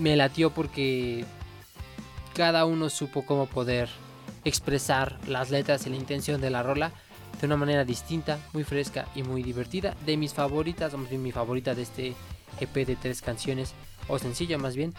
me 0.00 0.16
latió 0.16 0.50
porque 0.50 1.24
cada 2.36 2.66
uno 2.66 2.90
supo 2.90 3.24
cómo 3.24 3.46
poder 3.46 3.88
expresar 4.44 5.18
las 5.26 5.50
letras 5.50 5.86
y 5.86 5.90
la 5.90 5.96
intención 5.96 6.38
de 6.38 6.50
la 6.50 6.62
rola 6.62 6.92
de 7.40 7.46
una 7.46 7.56
manera 7.56 7.84
distinta, 7.84 8.38
muy 8.52 8.62
fresca 8.62 9.06
y 9.14 9.22
muy 9.22 9.42
divertida. 9.42 9.94
De 10.04 10.18
mis 10.18 10.34
favoritas, 10.34 10.92
o 10.92 10.98
más 10.98 11.08
bien 11.08 11.22
mi 11.22 11.32
favorita 11.32 11.74
de 11.74 11.82
este 11.82 12.14
EP 12.60 12.74
de 12.86 12.96
tres 12.96 13.22
canciones, 13.22 13.72
o 14.06 14.18
sencillo 14.18 14.58
más 14.58 14.76
bien, 14.76 14.92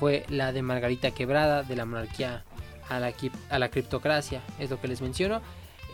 fue 0.00 0.24
la 0.28 0.52
de 0.52 0.62
Margarita 0.62 1.12
Quebrada, 1.12 1.62
de 1.62 1.76
la 1.76 1.84
monarquía 1.84 2.44
a 2.88 2.98
la, 2.98 3.12
a 3.50 3.58
la 3.60 3.68
criptocracia, 3.68 4.42
es 4.58 4.68
lo 4.70 4.80
que 4.80 4.88
les 4.88 5.00
menciono. 5.00 5.40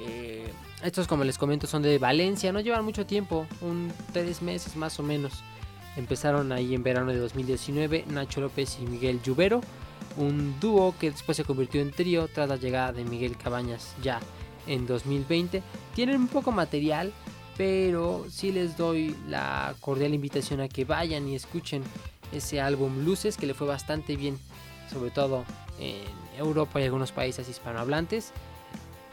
Eh, 0.01 0.51
estos, 0.83 1.07
como 1.07 1.25
les 1.25 1.37
comento, 1.37 1.67
son 1.67 1.83
de 1.83 1.99
Valencia, 1.99 2.53
no 2.53 2.61
llevan 2.61 2.87
mucho 2.87 3.05
tiempo, 3.05 3.47
un 3.61 3.93
tres 4.15 4.41
meses 4.41 4.77
más 4.77 4.99
o 4.99 5.03
menos. 5.03 5.43
Empezaron 5.97 6.53
ahí 6.53 6.75
en 6.75 6.83
verano 6.83 7.13
de 7.13 7.19
2019, 7.19 8.07
Nacho 8.09 8.41
López 8.41 8.79
y 8.81 8.87
Miguel 8.87 9.21
Lluvero 9.23 9.61
un 10.17 10.59
dúo 10.61 10.95
que 10.99 11.11
después 11.11 11.37
se 11.37 11.45
convirtió 11.45 11.81
en 11.81 11.91
trío 11.91 12.29
tras 12.29 12.49
la 12.49 12.57
llegada 12.57 12.93
de 12.93 13.05
Miguel 13.05 13.37
Cabañas 13.37 13.95
ya 14.03 14.21
en 14.67 14.87
2020. 14.87 15.63
Tienen 15.95 16.17
un 16.17 16.29
poco 16.29 16.53
material, 16.53 17.13
pero 17.57 18.25
sí 18.31 18.53
les 18.53 18.77
doy 18.77 19.17
la 19.29 19.75
cordial 19.81 20.15
invitación 20.15 20.61
a 20.61 20.69
que 20.69 20.85
vayan 20.85 21.29
y 21.29 21.35
escuchen 21.35 21.83
ese 22.33 22.61
álbum 22.61 23.05
Luces 23.05 23.37
que 23.37 23.47
le 23.47 23.55
fue 23.55 23.67
bastante 23.67 24.17
bien, 24.17 24.39
sobre 24.93 25.11
todo 25.11 25.45
en 25.79 26.03
Europa 26.39 26.81
y 26.81 26.85
algunos 26.85 27.13
países 27.13 27.49
hispanohablantes. 27.49 28.33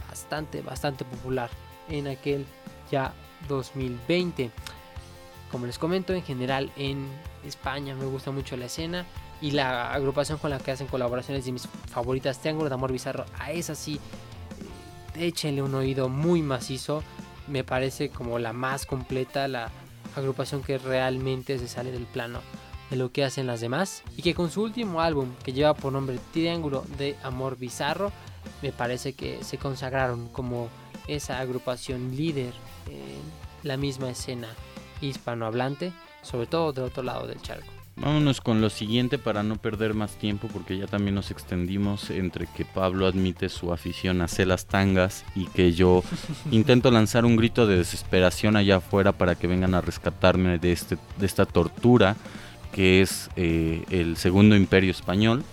Bastante, 0.10 0.62
bastante 0.62 1.06
popular 1.06 1.50
en 1.90 2.08
aquel 2.08 2.46
ya 2.92 3.14
2020. 3.48 4.52
Como 5.52 5.66
les 5.66 5.78
comento, 5.78 6.14
en 6.14 6.24
general 6.24 6.72
en 6.78 7.08
España 7.46 7.96
me 7.96 8.06
gusta 8.06 8.32
mucho 8.32 8.58
la 8.58 8.66
escena 8.66 9.06
y 9.44 9.52
la 9.52 9.92
agrupación 9.92 10.38
con 10.38 10.52
la 10.52 10.58
que 10.58 10.72
hacen 10.72 10.88
colaboraciones 10.88 11.44
de 11.44 11.52
mis 11.52 11.68
favoritas, 11.92 12.40
Triángulo 12.40 12.70
de 12.70 12.76
Amor 12.76 12.94
Bizarro, 12.94 13.26
a 13.38 13.52
esa 13.52 13.76
sí, 13.76 14.00
échenle 15.16 15.62
un 15.62 15.76
oído 15.76 16.08
muy 16.08 16.42
macizo, 16.42 17.04
me 17.50 17.66
parece 17.66 18.08
como 18.08 18.40
la 18.40 18.54
más 18.54 18.86
completa, 18.86 19.50
la 19.50 19.70
agrupación 20.16 20.64
que 20.64 20.78
realmente 20.78 21.60
se 21.60 21.68
sale 21.68 21.92
del 21.92 22.06
plano 22.06 22.40
de 22.90 22.96
lo 22.96 23.12
que 23.12 23.26
hacen 23.26 23.46
las 23.46 23.60
demás 23.60 24.04
y 24.16 24.22
que 24.22 24.34
con 24.34 24.50
su 24.50 24.62
último 24.62 25.02
álbum 25.02 25.34
que 25.44 25.52
lleva 25.52 25.74
por 25.74 25.92
nombre 25.92 26.22
Triángulo 26.32 26.86
de 26.98 27.18
Amor 27.22 27.58
Bizarro, 27.58 28.14
me 28.62 28.72
parece 28.72 29.12
que 29.12 29.44
se 29.44 29.58
consagraron 29.58 30.30
como 30.30 30.70
esa 31.10 31.40
agrupación 31.40 32.16
líder 32.16 32.54
en 32.88 33.68
la 33.68 33.76
misma 33.76 34.10
escena 34.10 34.48
hispanohablante, 35.02 35.92
sobre 36.22 36.48
todo 36.48 36.72
del 36.72 36.86
otro 36.86 37.04
lado 37.04 37.28
del 37.28 37.42
charco. 37.42 37.73
Vámonos 37.96 38.42
con 38.42 38.60
lo 38.60 38.72
siguiente 38.72 39.20
para 39.20 39.44
no 39.44 39.58
perder 39.58 39.94
más 39.94 40.18
tiempo 40.18 40.48
porque 40.52 40.78
ya 40.78 40.88
también 40.88 41.14
nos 41.14 41.30
extendimos 41.30 42.10
entre 42.10 42.48
que 42.48 42.66
Pablo 42.66 43.06
admite 43.06 43.50
su 43.50 43.72
afición 43.72 44.22
a 44.22 44.26
hacer 44.26 44.48
las 44.48 44.66
tangas 44.66 45.24
y 45.36 45.46
que 45.46 45.74
yo 45.74 46.04
intento 46.52 46.90
lanzar 46.90 47.24
un 47.24 47.36
grito 47.36 47.68
de 47.68 47.78
desesperación 47.78 48.56
allá 48.56 48.78
afuera 48.78 49.12
para 49.12 49.36
que 49.36 49.48
vengan 49.48 49.76
a 49.76 49.82
rescatarme 49.82 50.58
de, 50.58 50.72
este, 50.72 50.98
de 51.20 51.26
esta 51.26 51.46
tortura 51.46 52.16
que 52.72 53.02
es 53.02 53.30
eh, 53.36 53.84
el 53.92 54.18
segundo 54.18 54.56
imperio 54.56 54.90
español. 54.90 55.44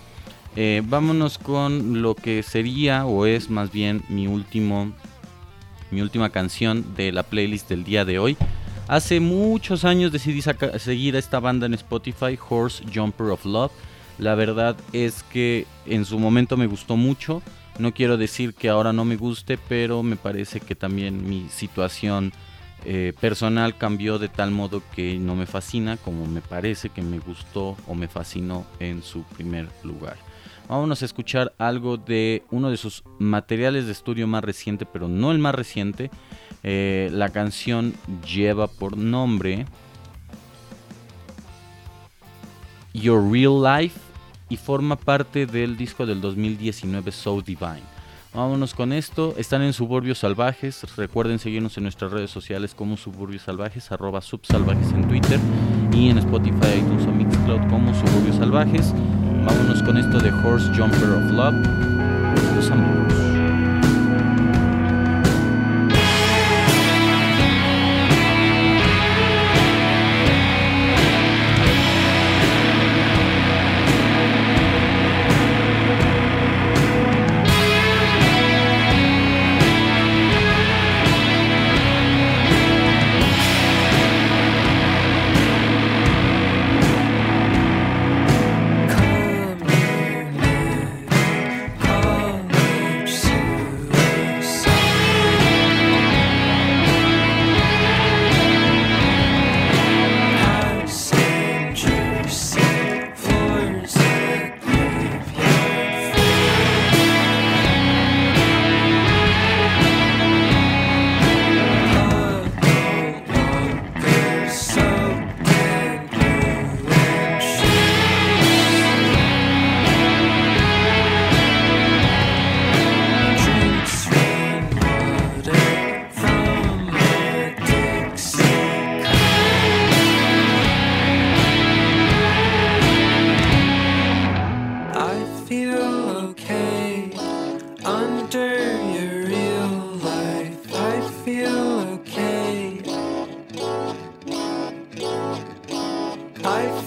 Eh, 0.55 0.81
vámonos 0.83 1.37
con 1.37 2.01
lo 2.01 2.15
que 2.15 2.41
sería 2.43 3.05
o 3.05 3.27
es 3.27 3.49
más 3.49 3.71
bien 3.71 4.03
mi 4.09 4.27
último 4.27 4.91
mi 5.91 6.01
última 6.01 6.29
canción 6.29 6.95
de 6.95 7.11
la 7.11 7.23
playlist 7.23 7.69
del 7.69 7.83
día 7.83 8.03
de 8.05 8.17
hoy. 8.17 8.37
Hace 8.91 9.21
muchos 9.21 9.85
años 9.85 10.11
decidí 10.11 10.41
seguir 10.41 11.15
a 11.15 11.19
esta 11.19 11.39
banda 11.39 11.65
en 11.65 11.73
Spotify, 11.75 12.37
Horse 12.49 12.83
Jumper 12.93 13.27
of 13.27 13.45
Love. 13.45 13.71
La 14.17 14.35
verdad 14.35 14.75
es 14.91 15.23
que 15.23 15.65
en 15.85 16.03
su 16.03 16.19
momento 16.19 16.57
me 16.57 16.67
gustó 16.67 16.97
mucho. 16.97 17.41
No 17.79 17.93
quiero 17.93 18.17
decir 18.17 18.53
que 18.53 18.67
ahora 18.67 18.91
no 18.91 19.05
me 19.05 19.15
guste, 19.15 19.57
pero 19.57 20.03
me 20.03 20.17
parece 20.17 20.59
que 20.59 20.75
también 20.75 21.25
mi 21.25 21.47
situación 21.47 22.33
eh, 22.83 23.13
personal 23.21 23.77
cambió 23.77 24.19
de 24.19 24.27
tal 24.27 24.51
modo 24.51 24.83
que 24.93 25.17
no 25.17 25.37
me 25.37 25.45
fascina 25.45 25.95
como 25.95 26.25
me 26.25 26.41
parece 26.41 26.89
que 26.89 27.01
me 27.01 27.19
gustó 27.19 27.77
o 27.87 27.95
me 27.95 28.09
fascinó 28.09 28.65
en 28.81 29.03
su 29.03 29.23
primer 29.23 29.69
lugar. 29.85 30.17
Vámonos 30.67 31.01
a 31.01 31.05
escuchar 31.05 31.53
algo 31.57 31.95
de 31.95 32.43
uno 32.51 32.69
de 32.69 32.77
sus 32.77 33.03
materiales 33.19 33.85
de 33.85 33.93
estudio 33.93 34.27
más 34.27 34.43
reciente, 34.43 34.85
pero 34.85 35.07
no 35.07 35.31
el 35.31 35.39
más 35.39 35.55
reciente. 35.55 36.11
Eh, 36.63 37.09
la 37.11 37.29
canción 37.29 37.93
lleva 38.25 38.67
por 38.67 38.97
nombre 38.97 39.65
Your 42.93 43.31
Real 43.31 43.61
Life 43.63 43.99
y 44.49 44.57
forma 44.57 44.95
parte 44.95 45.45
del 45.45 45.77
disco 45.77 46.05
del 46.05 46.21
2019 46.21 47.11
So 47.11 47.41
Divine. 47.41 47.91
Vámonos 48.33 48.73
con 48.73 48.93
esto. 48.93 49.33
Están 49.37 49.61
en 49.61 49.73
Suburbios 49.73 50.19
Salvajes. 50.19 50.95
Recuerden 50.95 51.37
seguirnos 51.39 51.75
en 51.77 51.83
nuestras 51.83 52.11
redes 52.11 52.31
sociales 52.31 52.73
como 52.73 52.95
Suburbios 52.95 53.43
Salvajes, 53.43 53.91
arroba 53.91 54.21
subsalvajes 54.21 54.91
en 54.93 55.07
Twitter 55.07 55.39
y 55.93 56.09
en 56.09 56.17
Spotify, 56.17 56.77
iTunes 56.77 57.05
o 57.07 57.11
Mixcloud 57.11 57.69
como 57.69 57.93
Suburbios 57.93 58.37
Salvajes. 58.37 58.93
Vámonos 59.45 59.83
con 59.83 59.97
esto 59.97 60.19
de 60.19 60.31
Horse 60.31 60.67
Jumper 60.67 61.09
of 61.09 61.31
Love. 61.31 61.55
Los. 62.55 63.00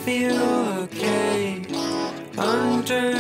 Feel 0.05 0.37
okay. 0.83 1.63
Under 2.37 3.14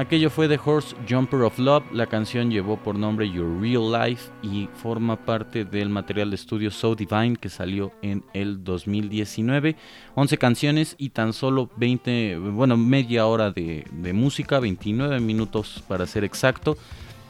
Aquello 0.00 0.30
fue 0.30 0.48
The 0.48 0.58
Horse 0.64 0.96
Jumper 1.06 1.42
of 1.42 1.58
Love, 1.58 1.84
la 1.92 2.06
canción 2.06 2.50
llevó 2.50 2.78
por 2.78 2.94
nombre 2.94 3.30
Your 3.30 3.60
Real 3.60 3.92
Life 3.92 4.30
y 4.42 4.66
forma 4.72 5.26
parte 5.26 5.66
del 5.66 5.90
material 5.90 6.30
de 6.30 6.36
estudio 6.36 6.70
So 6.70 6.94
Divine 6.94 7.36
que 7.36 7.50
salió 7.50 7.92
en 8.00 8.24
el 8.32 8.64
2019. 8.64 9.76
11 10.14 10.38
canciones 10.38 10.94
y 10.96 11.10
tan 11.10 11.34
solo 11.34 11.68
20, 11.76 12.38
bueno, 12.38 12.78
media 12.78 13.26
hora 13.26 13.50
de, 13.50 13.84
de 13.92 14.14
música, 14.14 14.58
29 14.58 15.20
minutos 15.20 15.84
para 15.86 16.06
ser 16.06 16.24
exacto. 16.24 16.78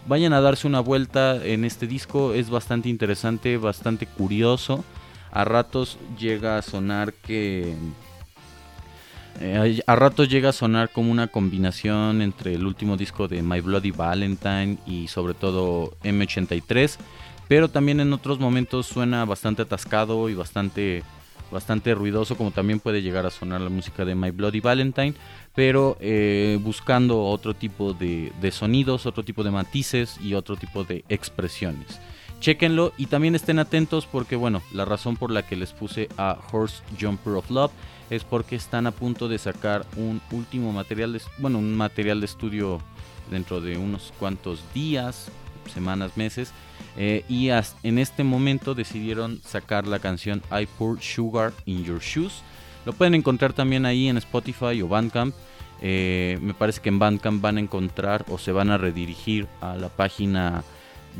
Vayan 0.06 0.32
a 0.32 0.40
darse 0.40 0.68
una 0.68 0.78
vuelta 0.78 1.44
en 1.44 1.64
este 1.64 1.88
disco, 1.88 2.34
es 2.34 2.50
bastante 2.50 2.88
interesante, 2.88 3.56
bastante 3.56 4.06
curioso. 4.06 4.84
A 5.32 5.44
ratos 5.44 5.98
llega 6.16 6.56
a 6.56 6.62
sonar 6.62 7.14
que 7.14 7.74
eh, 9.40 9.80
a 9.86 9.96
ratos 9.96 10.28
llega 10.28 10.50
a 10.50 10.52
sonar 10.52 10.90
como 10.90 11.10
una 11.10 11.28
combinación 11.28 12.20
entre 12.20 12.54
el 12.54 12.66
último 12.66 12.96
disco 12.96 13.26
de 13.26 13.42
My 13.42 13.60
Bloody 13.60 13.90
Valentine 13.90 14.76
y 14.86 15.08
sobre 15.08 15.32
todo 15.32 15.94
M83, 16.04 16.96
pero 17.48 17.68
también 17.68 18.00
en 18.00 18.12
otros 18.12 18.38
momentos 18.38 18.86
suena 18.86 19.24
bastante 19.24 19.62
atascado 19.62 20.28
y 20.28 20.34
bastante 20.34 21.02
bastante 21.50 21.94
ruidoso 21.94 22.36
como 22.36 22.52
también 22.52 22.78
puede 22.78 23.02
llegar 23.02 23.26
a 23.26 23.30
sonar 23.30 23.60
la 23.60 23.70
música 23.70 24.04
de 24.04 24.14
My 24.14 24.30
Bloody 24.30 24.60
Valentine, 24.60 25.14
pero 25.54 25.96
eh, 26.00 26.58
buscando 26.62 27.24
otro 27.24 27.54
tipo 27.54 27.92
de 27.92 28.52
sonidos, 28.52 29.06
otro 29.06 29.24
tipo 29.24 29.42
de 29.42 29.50
matices 29.50 30.16
y 30.22 30.34
otro 30.34 30.56
tipo 30.56 30.84
de 30.84 31.04
expresiones. 31.08 31.98
Chequenlo 32.40 32.94
y 32.96 33.06
también 33.06 33.34
estén 33.34 33.58
atentos 33.58 34.06
porque 34.06 34.34
bueno, 34.34 34.62
la 34.72 34.86
razón 34.86 35.16
por 35.16 35.30
la 35.30 35.46
que 35.46 35.56
les 35.56 35.72
puse 35.72 36.08
a 36.16 36.38
Horse 36.50 36.82
Jumper 36.98 37.34
of 37.34 37.50
Love 37.50 37.70
es 38.08 38.24
porque 38.24 38.56
están 38.56 38.86
a 38.86 38.92
punto 38.92 39.28
de 39.28 39.38
sacar 39.38 39.84
un 39.96 40.22
último 40.32 40.72
material, 40.72 41.12
de, 41.12 41.20
bueno, 41.38 41.58
un 41.58 41.76
material 41.76 42.20
de 42.20 42.26
estudio 42.26 42.80
dentro 43.30 43.60
de 43.60 43.76
unos 43.76 44.12
cuantos 44.18 44.60
días, 44.74 45.30
semanas, 45.72 46.16
meses. 46.16 46.52
eh, 46.96 47.24
y 47.28 47.50
en 47.82 47.98
este 47.98 48.24
momento 48.24 48.74
decidieron 48.74 49.40
sacar 49.44 49.86
la 49.86 49.98
canción 49.98 50.42
I 50.50 50.66
Pour 50.66 51.00
Sugar 51.00 51.52
in 51.66 51.84
Your 51.84 52.00
Shoes. 52.00 52.42
Lo 52.86 52.94
pueden 52.94 53.14
encontrar 53.14 53.52
también 53.52 53.84
ahí 53.84 54.08
en 54.08 54.16
Spotify 54.16 54.80
o 54.82 54.88
Bandcamp. 54.88 55.34
Eh, 55.82 56.38
me 56.40 56.54
parece 56.54 56.80
que 56.80 56.88
en 56.88 56.98
Bandcamp 56.98 57.42
van 57.42 57.58
a 57.58 57.60
encontrar 57.60 58.24
o 58.28 58.38
se 58.38 58.52
van 58.52 58.70
a 58.70 58.78
redirigir 58.78 59.46
a 59.60 59.76
la 59.76 59.88
página 59.88 60.64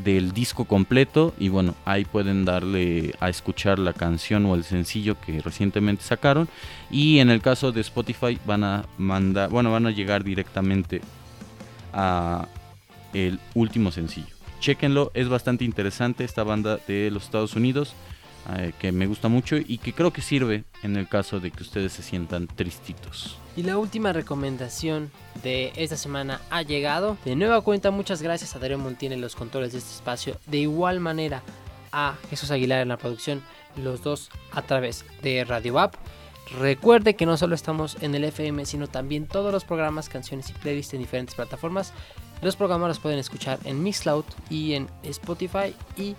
del 0.03 0.31
disco 0.31 0.65
completo 0.65 1.33
y 1.37 1.49
bueno, 1.49 1.75
ahí 1.85 2.05
pueden 2.05 2.45
darle 2.45 3.13
a 3.19 3.29
escuchar 3.29 3.79
la 3.79 3.93
canción 3.93 4.45
o 4.45 4.55
el 4.55 4.63
sencillo 4.63 5.19
que 5.19 5.41
recientemente 5.41 6.03
sacaron 6.03 6.47
y 6.89 7.19
en 7.19 7.29
el 7.29 7.41
caso 7.41 7.71
de 7.71 7.81
Spotify 7.81 8.39
van 8.45 8.63
a 8.63 8.85
mandar, 8.97 9.49
bueno, 9.49 9.71
van 9.71 9.85
a 9.85 9.91
llegar 9.91 10.23
directamente 10.23 11.01
a 11.93 12.47
el 13.13 13.39
último 13.53 13.91
sencillo. 13.91 14.33
Chequenlo, 14.59 15.11
es 15.13 15.27
bastante 15.27 15.65
interesante 15.65 16.23
esta 16.23 16.43
banda 16.43 16.79
de 16.87 17.09
los 17.11 17.23
Estados 17.23 17.55
Unidos 17.55 17.95
eh, 18.49 18.73
que 18.79 18.91
me 18.91 19.05
gusta 19.05 19.27
mucho 19.27 19.55
y 19.57 19.77
que 19.77 19.93
creo 19.93 20.11
que 20.11 20.21
sirve 20.21 20.63
en 20.83 20.95
el 20.95 21.07
caso 21.07 21.39
de 21.39 21.51
que 21.51 21.63
ustedes 21.63 21.93
se 21.93 22.01
sientan 22.01 22.47
tristitos. 22.47 23.37
Y 23.55 23.63
la 23.63 23.77
última 23.77 24.13
recomendación 24.13 25.11
de 25.43 25.73
esta 25.75 25.97
semana 25.97 26.41
ha 26.49 26.61
llegado. 26.61 27.17
De 27.25 27.35
nueva 27.35 27.61
cuenta, 27.61 27.91
muchas 27.91 28.21
gracias 28.21 28.55
a 28.55 28.59
Darío 28.59 28.77
Montiel 28.77 29.11
en 29.13 29.21
los 29.21 29.35
controles 29.35 29.73
de 29.73 29.79
este 29.79 29.93
espacio. 29.93 30.37
De 30.47 30.57
igual 30.57 30.99
manera 30.99 31.43
a 31.91 32.15
Jesús 32.29 32.51
Aguilar 32.51 32.81
en 32.81 32.87
la 32.87 32.97
producción, 32.97 33.43
los 33.75 34.01
dos 34.01 34.29
a 34.51 34.61
través 34.61 35.05
de 35.21 35.43
Radio 35.43 35.79
App. 35.79 35.95
Recuerde 36.59 37.15
que 37.15 37.25
no 37.25 37.37
solo 37.37 37.55
estamos 37.55 37.97
en 38.01 38.15
el 38.15 38.23
FM, 38.25 38.65
sino 38.65 38.87
también 38.87 39.27
todos 39.27 39.53
los 39.53 39.63
programas, 39.63 40.09
canciones 40.09 40.49
y 40.49 40.53
playlists 40.53 40.93
en 40.93 40.99
diferentes 40.99 41.35
plataformas. 41.35 41.93
Los 42.41 42.55
programas 42.55 42.89
los 42.89 42.99
pueden 42.99 43.19
escuchar 43.19 43.59
en 43.65 43.83
Mixcloud 43.83 44.25
y 44.49 44.73
en 44.73 44.89
Spotify. 45.03 45.75
Y 45.95 46.15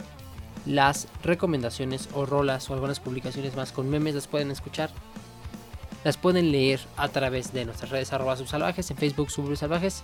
las 0.67 1.09
recomendaciones 1.23 2.09
o 2.15 2.27
rolas 2.27 2.71
o 2.71 2.75
algunas 2.75 3.01
publicaciones 3.01 3.57
más 3.57 3.73
con 3.73 3.91
memes 3.91 4.15
las 4.15 4.29
pueden 4.29 4.51
escuchar 4.51 4.91
las 6.05 6.17
pueden 6.17 6.51
leer 6.51 6.81
a 6.97 7.09
través 7.09 7.53
de 7.53 7.65
nuestras 7.65 7.91
redes 7.91 8.13
arroba 8.13 8.37
subsalvajes, 8.37 8.91
en 8.91 8.97
Facebook 8.97 9.31
subsalvajes 9.31 10.03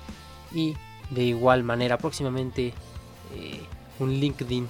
y 0.53 0.77
de 1.11 1.25
igual 1.25 1.65
manera 1.65 1.99
próximamente 1.99 2.73
eh, 3.35 3.61
un 3.99 4.13
LinkedIn, 4.13 4.69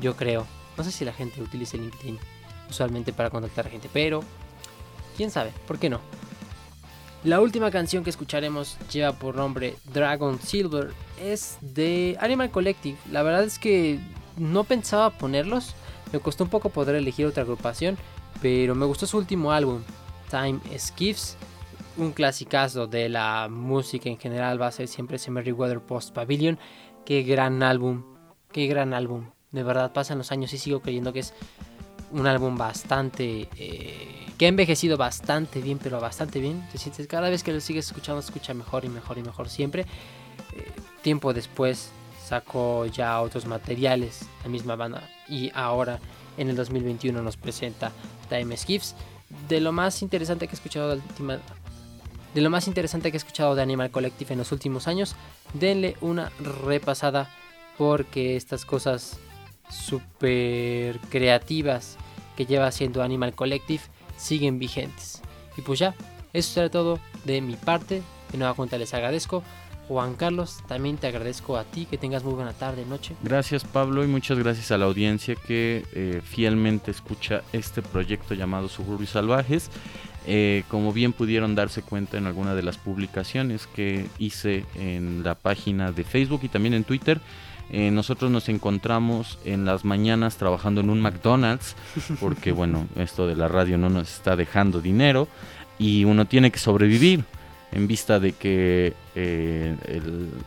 yo 0.00 0.16
creo. 0.16 0.46
No 0.76 0.84
sé 0.84 0.92
si 0.92 1.04
la 1.04 1.12
gente 1.12 1.42
utiliza 1.42 1.76
LinkedIn 1.76 2.18
usualmente 2.70 3.12
para 3.12 3.30
contactar 3.30 3.66
a 3.66 3.70
gente, 3.70 3.88
pero 3.92 4.22
quién 5.16 5.30
sabe, 5.30 5.52
¿por 5.66 5.78
qué 5.78 5.90
no? 5.90 6.00
La 7.24 7.40
última 7.40 7.70
canción 7.70 8.04
que 8.04 8.10
escucharemos 8.10 8.78
lleva 8.92 9.12
por 9.12 9.34
nombre 9.36 9.76
Dragon 9.92 10.40
Silver, 10.40 10.92
es 11.20 11.58
de 11.60 12.16
Animal 12.20 12.50
Collective. 12.50 12.98
La 13.10 13.22
verdad 13.22 13.42
es 13.42 13.58
que 13.58 13.98
no 14.36 14.64
pensaba 14.64 15.10
ponerlos, 15.10 15.74
me 16.12 16.20
costó 16.20 16.44
un 16.44 16.50
poco 16.50 16.70
poder 16.70 16.96
elegir 16.96 17.26
otra 17.26 17.42
agrupación, 17.42 17.96
pero 18.40 18.74
me 18.74 18.86
gustó 18.86 19.06
su 19.06 19.18
último 19.18 19.52
álbum, 19.52 19.82
Time 20.30 20.60
Skiffs, 20.78 21.36
un 21.96 22.12
clasicazo 22.12 22.86
de 22.86 23.08
la 23.08 23.48
música 23.50 24.08
en 24.08 24.18
general 24.18 24.60
va 24.60 24.66
a 24.66 24.72
ser 24.72 24.88
siempre 24.88 25.16
ese 25.16 25.30
Merryweather 25.30 25.80
Post 25.80 26.14
Pavilion. 26.14 26.58
Qué 27.04 27.22
gran 27.22 27.62
álbum, 27.62 28.02
qué 28.52 28.66
gran 28.66 28.92
álbum. 28.92 29.30
De 29.52 29.62
verdad 29.62 29.92
pasan 29.92 30.18
los 30.18 30.32
años 30.32 30.52
y 30.52 30.58
sigo 30.58 30.80
creyendo 30.80 31.12
que 31.12 31.20
es 31.20 31.32
un 32.12 32.26
álbum 32.26 32.56
bastante 32.58 33.48
eh, 33.56 34.26
que 34.36 34.46
ha 34.46 34.48
envejecido 34.48 34.96
bastante 34.96 35.60
bien, 35.60 35.78
pero 35.82 36.00
bastante 36.00 36.40
bien. 36.40 36.66
Te 36.70 36.78
sientes 36.78 37.06
cada 37.06 37.30
vez 37.30 37.42
que 37.42 37.52
lo 37.52 37.60
sigues 37.60 37.86
escuchando, 37.86 38.20
escucha 38.20 38.52
mejor 38.52 38.84
y 38.84 38.88
mejor 38.88 39.18
y 39.18 39.22
mejor 39.22 39.48
siempre. 39.48 39.82
Eh, 40.52 40.72
tiempo 41.02 41.32
después 41.32 41.90
sacó 42.26 42.86
ya 42.86 43.20
otros 43.20 43.46
materiales, 43.46 44.26
la 44.42 44.48
misma 44.48 44.74
banda, 44.74 45.08
y 45.28 45.50
ahora 45.54 46.00
en 46.36 46.48
el 46.48 46.56
2021 46.56 47.22
nos 47.22 47.36
presenta 47.36 47.92
Time 48.28 48.56
Skiffs 48.56 48.94
de 49.48 49.60
lo 49.60 49.72
más 49.72 50.02
interesante 50.02 50.46
que 50.46 50.52
he 50.52 50.56
escuchado 50.56 50.96
de, 50.96 52.40
lo 52.40 52.50
más 52.50 52.68
interesante 52.68 53.10
que 53.10 53.16
he 53.16 53.18
escuchado 53.18 53.54
de 53.54 53.62
Animal 53.62 53.90
Collective 53.90 54.32
en 54.32 54.38
los 54.38 54.52
últimos 54.52 54.88
años, 54.88 55.16
denle 55.54 55.96
una 56.00 56.30
repasada 56.64 57.28
porque 57.78 58.36
estas 58.36 58.64
cosas 58.64 59.18
súper 59.70 60.98
creativas 61.10 61.96
que 62.36 62.46
lleva 62.46 62.66
haciendo 62.66 63.02
Animal 63.02 63.34
Collective 63.34 63.82
siguen 64.16 64.58
vigentes. 64.58 65.22
Y 65.56 65.62
pues 65.62 65.78
ya, 65.78 65.94
eso 66.32 66.52
será 66.52 66.70
todo 66.70 66.98
de 67.24 67.40
mi 67.40 67.56
parte. 67.56 68.02
De 68.30 68.38
nueva 68.38 68.54
cuenta 68.54 68.76
les 68.78 68.92
agradezco. 68.92 69.42
Juan 69.88 70.14
Carlos, 70.14 70.58
también 70.66 70.96
te 70.96 71.06
agradezco 71.06 71.56
a 71.56 71.64
ti, 71.64 71.86
que 71.86 71.96
tengas 71.96 72.24
muy 72.24 72.34
buena 72.34 72.52
tarde, 72.52 72.84
noche. 72.84 73.14
Gracias 73.22 73.64
Pablo 73.64 74.04
y 74.04 74.08
muchas 74.08 74.38
gracias 74.38 74.70
a 74.72 74.78
la 74.78 74.86
audiencia 74.86 75.36
que 75.36 75.84
eh, 75.92 76.20
fielmente 76.24 76.90
escucha 76.90 77.42
este 77.52 77.82
proyecto 77.82 78.34
llamado 78.34 78.68
Suburbios 78.68 79.10
Salvajes. 79.10 79.70
Eh, 80.28 80.64
como 80.68 80.92
bien 80.92 81.12
pudieron 81.12 81.54
darse 81.54 81.82
cuenta 81.82 82.18
en 82.18 82.26
alguna 82.26 82.56
de 82.56 82.64
las 82.64 82.78
publicaciones 82.78 83.68
que 83.68 84.06
hice 84.18 84.64
en 84.74 85.22
la 85.22 85.36
página 85.36 85.92
de 85.92 86.02
Facebook 86.02 86.40
y 86.42 86.48
también 86.48 86.74
en 86.74 86.82
Twitter, 86.82 87.20
eh, 87.70 87.90
nosotros 87.90 88.30
nos 88.30 88.48
encontramos 88.48 89.38
en 89.44 89.64
las 89.64 89.84
mañanas 89.84 90.36
trabajando 90.36 90.80
en 90.80 90.90
un 90.90 91.00
McDonald's, 91.00 91.76
porque 92.20 92.50
bueno, 92.50 92.86
esto 92.96 93.26
de 93.26 93.36
la 93.36 93.46
radio 93.46 93.78
no 93.78 93.88
nos 93.88 94.12
está 94.12 94.34
dejando 94.34 94.80
dinero 94.80 95.28
y 95.78 96.04
uno 96.04 96.24
tiene 96.26 96.50
que 96.50 96.58
sobrevivir. 96.58 97.24
En 97.72 97.86
vista 97.88 98.20
de 98.20 98.32
que 98.32 98.94
eh, 99.14 99.76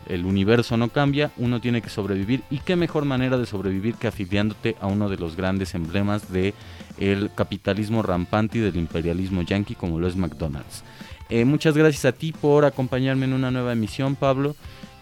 el, 0.07 0.25
universo 0.25 0.77
no 0.77 0.89
cambia, 0.89 1.31
uno 1.37 1.59
tiene 1.59 1.81
que 1.81 1.89
sobrevivir. 1.89 2.43
Y 2.49 2.59
qué 2.59 2.75
mejor 2.75 3.05
manera 3.05 3.37
de 3.37 3.45
sobrevivir 3.45 3.95
que 3.95 4.07
afiliándote 4.07 4.75
a 4.79 4.87
uno 4.87 5.09
de 5.09 5.17
los 5.17 5.35
grandes 5.35 5.75
emblemas 5.75 6.31
de 6.31 6.53
el 6.97 7.29
capitalismo 7.35 8.01
rampante 8.01 8.57
y 8.57 8.61
del 8.61 8.77
imperialismo 8.77 9.41
yanqui 9.41 9.75
como 9.75 9.99
lo 9.99 10.07
es 10.07 10.15
McDonald's. 10.15 10.83
Eh, 11.29 11.45
muchas 11.45 11.77
gracias 11.77 12.05
a 12.05 12.11
ti 12.11 12.31
por 12.31 12.65
acompañarme 12.65 13.25
en 13.25 13.33
una 13.33 13.51
nueva 13.51 13.73
emisión, 13.73 14.15
Pablo, 14.15 14.55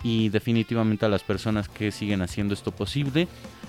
y 0.04 0.30
definitivamente 0.30 1.06
a 1.06 1.10
las 1.10 1.24
personas 1.24 1.70
que 1.70 1.92
siguen 1.92 2.22
haciendo 2.22 2.54
esto 2.54 2.72
posible. 2.72 3.28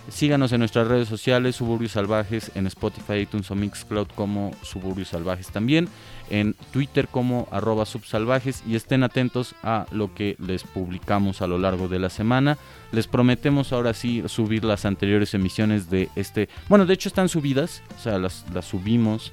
Síganos 0.08 0.52
en 0.52 0.60
nuestras 0.60 0.88
redes 0.88 1.06
sociales, 1.06 1.56
Suburbios 1.56 1.92
Salvajes, 1.92 2.50
en 2.54 2.66
Spotify, 2.66 3.20
iTunes 3.20 3.50
o 3.50 3.54
Mixcloud 3.54 4.08
como 4.14 4.52
Suburbios 4.62 5.08
Salvajes 5.08 5.48
también, 5.48 5.86
en 6.30 6.54
Twitter 6.72 7.08
como 7.08 7.46
arroba 7.50 7.84
subsalvajes 7.84 8.62
y 8.66 8.74
estén 8.74 9.02
atentos 9.02 9.54
a 9.62 9.84
lo 9.90 10.14
que 10.14 10.36
les 10.38 10.62
publicamos 10.62 11.42
a 11.42 11.46
lo 11.46 11.58
largo 11.58 11.88
de 11.88 11.98
la 11.98 12.08
semana. 12.08 12.56
Les 12.90 13.06
prometemos 13.06 13.74
ahora 13.74 13.92
sí 13.92 14.22
subir 14.28 14.64
las 14.64 14.86
anteriores 14.86 15.34
emisiones 15.34 15.90
de 15.90 16.08
este... 16.16 16.48
Bueno, 16.70 16.86
de 16.86 16.94
hecho 16.94 17.10
están 17.10 17.28
subidas, 17.28 17.82
o 17.98 18.00
sea, 18.00 18.18
las, 18.18 18.46
las 18.54 18.64
subimos. 18.64 19.32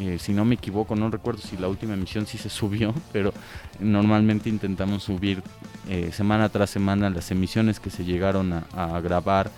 Eh, 0.00 0.18
si 0.18 0.32
no 0.32 0.44
me 0.44 0.56
equivoco, 0.56 0.96
no 0.96 1.10
recuerdo 1.10 1.42
si 1.42 1.56
la 1.56 1.68
última 1.68 1.94
emisión 1.94 2.26
sí 2.26 2.38
se 2.38 2.50
subió, 2.50 2.92
pero 3.12 3.32
normalmente 3.78 4.48
intentamos 4.48 5.04
subir 5.04 5.44
eh, 5.88 6.10
semana 6.12 6.48
tras 6.48 6.70
semana 6.70 7.08
las 7.08 7.30
emisiones 7.30 7.78
que 7.78 7.90
se 7.90 8.04
llegaron 8.04 8.52
a, 8.52 8.66
a 8.72 9.00
grabar 9.00 9.50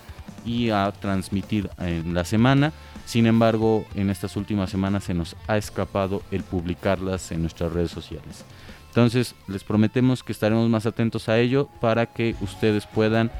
y 0.45 0.69
a 0.69 0.91
transmitir 0.91 1.69
en 1.79 2.13
la 2.13 2.25
semana. 2.25 2.73
Sin 3.05 3.25
embargo, 3.25 3.85
en 3.95 4.09
estas 4.09 4.35
últimas 4.35 4.69
semanas 4.69 5.03
se 5.03 5.13
nos 5.13 5.35
ha 5.47 5.57
escapado 5.57 6.21
el 6.31 6.43
publicarlas 6.43 7.31
en 7.31 7.41
nuestras 7.41 7.73
redes 7.73 7.91
sociales. 7.91 8.45
Entonces, 8.87 9.35
les 9.47 9.63
prometemos 9.63 10.23
que 10.23 10.33
estaremos 10.33 10.69
más 10.69 10.85
atentos 10.85 11.29
a 11.29 11.39
ello 11.39 11.69
para 11.79 12.07
que 12.07 12.35
ustedes 12.41 12.85
puedan 12.85 13.31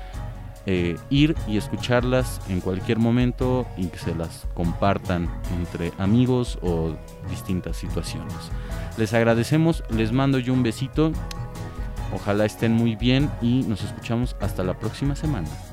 eh, 0.65 0.95
ir 1.09 1.35
y 1.47 1.57
escucharlas 1.57 2.39
en 2.47 2.61
cualquier 2.61 2.99
momento 2.99 3.65
y 3.77 3.87
que 3.87 3.97
se 3.97 4.13
las 4.13 4.47
compartan 4.53 5.27
entre 5.57 5.91
amigos 5.97 6.59
o 6.61 6.95
distintas 7.29 7.77
situaciones. 7.77 8.33
Les 8.97 9.13
agradecemos, 9.13 9.83
les 9.89 10.11
mando 10.11 10.37
yo 10.37 10.53
un 10.53 10.63
besito. 10.63 11.11
Ojalá 12.13 12.45
estén 12.45 12.73
muy 12.73 12.95
bien 12.95 13.29
y 13.41 13.63
nos 13.63 13.83
escuchamos 13.83 14.35
hasta 14.39 14.63
la 14.63 14.77
próxima 14.77 15.15
semana. 15.15 15.49